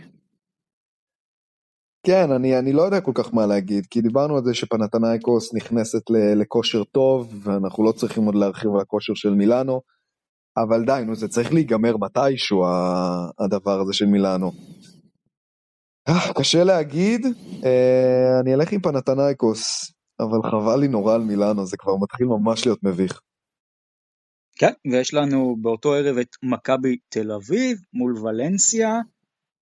[2.05, 6.01] כן, אני, אני לא יודע כל כך מה להגיד, כי דיברנו על זה שפנתנאיקוס נכנסת
[6.35, 9.81] לכושר טוב, ואנחנו לא צריכים עוד להרחיב על הכושר של מילאנו,
[10.57, 12.63] אבל די, נו, זה צריך להיגמר מתישהו,
[13.39, 14.51] הדבר הזה של מילאנו.
[16.07, 17.25] אה, קשה להגיד,
[17.65, 22.65] אה, אני אלך עם פנתנאיקוס, אבל חבל לי נורא על מילאנו, זה כבר מתחיל ממש
[22.65, 23.21] להיות מביך.
[24.57, 28.99] כן, ויש לנו באותו ערב את מכבי תל אביב מול ולנסיה.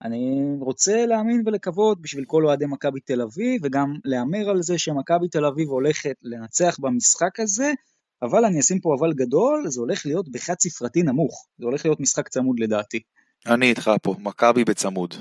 [0.02, 5.28] אני רוצה להאמין ולקוות בשביל כל אוהדי מכבי תל אביב, וגם להמר על זה שמכבי
[5.28, 7.72] תל אביב הולכת לנצח במשחק הזה,
[8.24, 11.48] אבל אני אשים פה אבל גדול, זה הולך להיות בחד ספרתי נמוך.
[11.58, 13.00] זה הולך להיות משחק צמוד לדעתי.
[13.48, 15.14] אני איתך פה, מכבי בצמוד.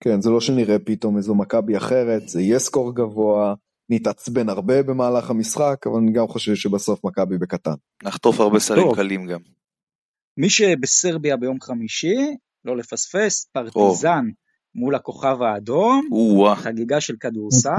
[0.00, 3.54] כן, זה לא שנראה פתאום איזו מכבי אחרת, זה יהיה סקור גבוה,
[3.90, 7.74] נתעצבן הרבה במהלך המשחק, אבל אני גם חושב שבסוף מכבי בקטן.
[8.02, 9.40] נחטוף הרבה סלים קלים גם.
[10.36, 12.16] מי שבסרביה ביום חמישי,
[12.64, 14.32] לא לפספס, פרטיזן או.
[14.74, 16.54] מול הכוכב האדום, או.
[16.56, 17.70] חגיגה של כדורסל.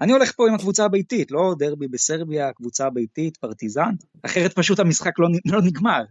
[0.00, 5.18] אני הולך פה עם הקבוצה הביתית, לא דרבי בסרביה, קבוצה הביתית, פרטיזן, אחרת פשוט המשחק
[5.18, 6.02] לא, לא נגמר.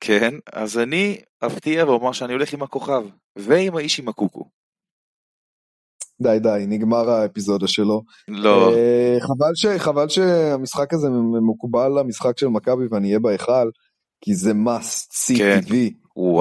[0.00, 3.02] כן, אז אני אפתיע ואומר שאני הולך עם הכוכב,
[3.36, 4.44] ועם האיש עם הקוקו.
[6.22, 8.02] די די, נגמר האפיזודה שלו.
[8.28, 8.72] לא.
[8.72, 11.08] Uh, חבל, ש, חבל שהמשחק הזה
[11.48, 13.70] מקובל למשחק של מכבי ואני אהיה בהיכל,
[14.20, 15.60] כי זה must see כן.
[15.62, 15.74] TV.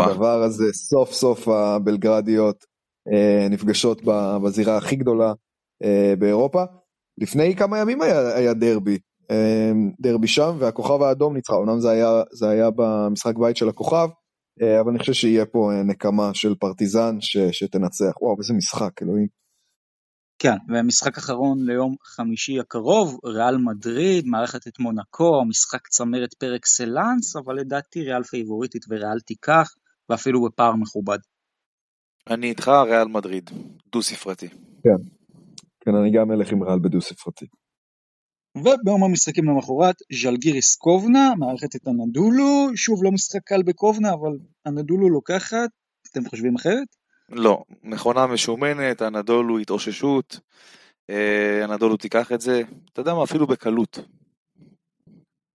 [0.04, 2.66] הדבר הזה, סוף סוף הבלגרדיות
[3.10, 4.02] uh, נפגשות
[4.44, 5.32] בזירה הכי גדולה
[5.84, 5.88] uh,
[6.20, 6.64] באירופה.
[7.18, 9.36] לפני כמה ימים היה, היה דרבי, uh,
[10.00, 14.08] דרבי שם, והכוכב האדום ניצחה, אמנם זה היה, זה היה במשחק בית של הכוכב,
[14.62, 18.22] אה, אבל אני חושב שיהיה פה נקמה של פרטיזן ש, שתנצח.
[18.22, 19.44] וואו, איזה משחק, אלוהים.
[20.40, 27.36] כן, ומשחק אחרון ליום חמישי הקרוב, ריאל מדריד, מארחת את מונקו, משחק צמרת פר אקסלנס,
[27.36, 29.74] אבל לדעתי ריאל פייבוריטית וריאל תיקח,
[30.10, 31.18] ואפילו בפער מכובד.
[32.30, 33.50] אני איתך ריאל מדריד,
[33.92, 34.48] דו ספרתי.
[34.84, 35.10] כן,
[35.86, 37.46] כן, אני גם אלך עם ריאל בדו ספרתי.
[38.58, 45.10] וביום המשחקים למחרת, ז'לגיריס קובנה, מערכת את הנדולו, שוב לא משחק קל בקובנה, אבל הנדולו
[45.10, 45.70] לוקחת,
[46.12, 46.88] אתם חושבים אחרת?
[47.30, 50.40] לא, מכונה משומנת, הנדולו התאוששות,
[51.64, 52.62] הנדולו אה, תיקח את זה,
[52.94, 54.00] אתה יודע מה, אפילו בקלות.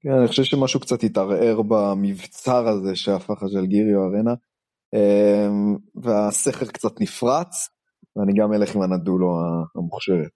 [0.01, 4.35] כן, אני חושב שמשהו קצת התערער במבצר הזה שהפך הז'לגיריו ארנה,
[4.95, 7.68] אמ, והסכר קצת נפרץ,
[8.19, 9.39] ואני גם אלך עם אנאדולו
[9.77, 10.31] המוכשרת.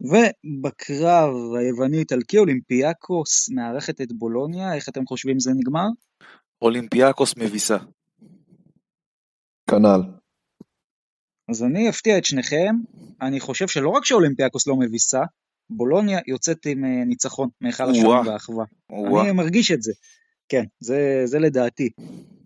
[0.00, 5.86] ובקרב היווני-איטלקי אולימפיאקוס מארחת את בולוניה, איך אתם חושבים זה נגמר?
[6.62, 7.76] אולימפיאקוס מביסה.
[9.70, 10.00] כנ"ל.
[11.50, 12.74] אז אני אפתיע את שניכם,
[13.22, 15.22] אני חושב שלא רק שאולימפיאקוס לא מביסה,
[15.70, 18.64] בולוניה יוצאת עם אה, ניצחון מהיכל השלום והאחווה.
[19.22, 19.92] אני מרגיש את זה.
[20.48, 21.90] כן, זה, זה לדעתי.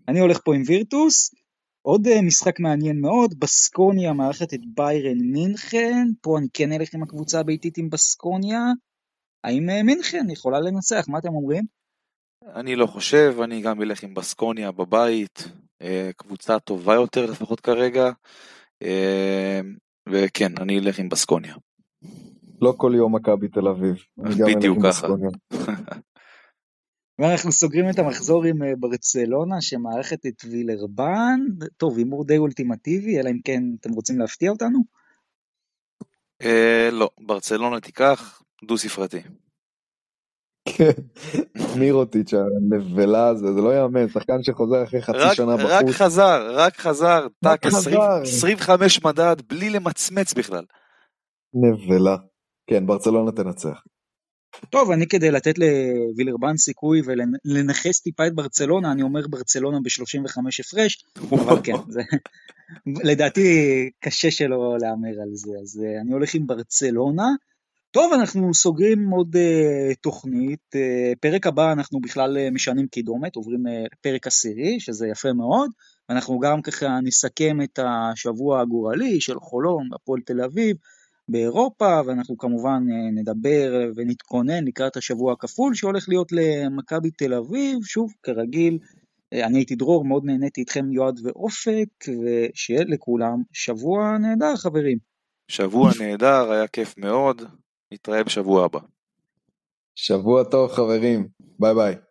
[0.07, 1.31] אני הולך פה עם וירטוס,
[1.81, 7.03] עוד אה, משחק מעניין מאוד, בסקוניה מארחת את ביירן מינכן, פה אני כן אלך עם
[7.03, 8.59] הקבוצה הביתית עם בסקוניה.
[9.43, 11.05] האם אה, מינכן יכולה לנצח?
[11.07, 11.63] מה אתם אומרים?
[12.55, 15.47] אני לא חושב, אני גם אלך עם בסקוניה בבית,
[16.17, 18.11] קבוצה טובה יותר לפחות כרגע,
[20.09, 21.55] וכן, אני אלך עם בסקוניה.
[22.61, 23.95] לא כל יום מכבי תל אביב.
[24.17, 25.07] בדיוק ככה.
[27.21, 31.39] ואנחנו סוגרים את המחזור עם אה, ברצלונה שמערכת את וילרבן,
[31.77, 34.79] טוב הימור די אולטימטיבי, אלא אם כן אתם רוצים להפתיע אותנו?
[36.41, 39.21] אה, לא, ברצלונה תיקח דו ספרתי.
[40.65, 41.01] כן,
[41.79, 45.71] מירוטיץ' הנבלה הזה, זה לא יאמן, שחקן שחוזר אחרי חצי שנה בחוץ.
[45.71, 50.65] רק חזר, רק חזר, טאק 25 מדד, בלי למצמץ בכלל.
[51.53, 52.17] נבלה.
[52.67, 53.83] כן, ברצלונה תנצח.
[54.69, 61.05] טוב, אני כדי לתת לווילרבן סיכוי ולנכס טיפה את ברצלונה, אני אומר ברצלונה ב-35 הפרש,
[61.31, 62.01] אבל כן, זה,
[63.03, 63.41] לדעתי
[63.99, 67.27] קשה שלא להמר על זה, אז אה, אני הולך עם ברצלונה.
[67.91, 73.63] טוב, אנחנו סוגרים עוד uh, תוכנית, uh, פרק הבא אנחנו בכלל uh, משנים קידומת, עוברים
[73.93, 75.71] לפרק עשירי, שזה יפה מאוד,
[76.09, 80.77] ואנחנו גם ככה נסכם את השבוע הגורלי של חולון, הפועל תל אביב,
[81.31, 88.13] באירופה, ואנחנו כמובן אה, נדבר ונתכונן לקראת השבוע הכפול שהולך להיות למכבי תל אביב, שוב,
[88.23, 88.79] כרגיל,
[89.33, 94.97] אה, אני הייתי דרור, מאוד נהניתי איתכם יועד ואופק, ושיהיה לכולם שבוע נהדר חברים.
[95.47, 97.41] שבוע נהדר, היה כיף מאוד,
[97.93, 98.79] נתראה בשבוע הבא.
[99.95, 101.27] שבוע טוב חברים,
[101.59, 102.10] ביי ביי.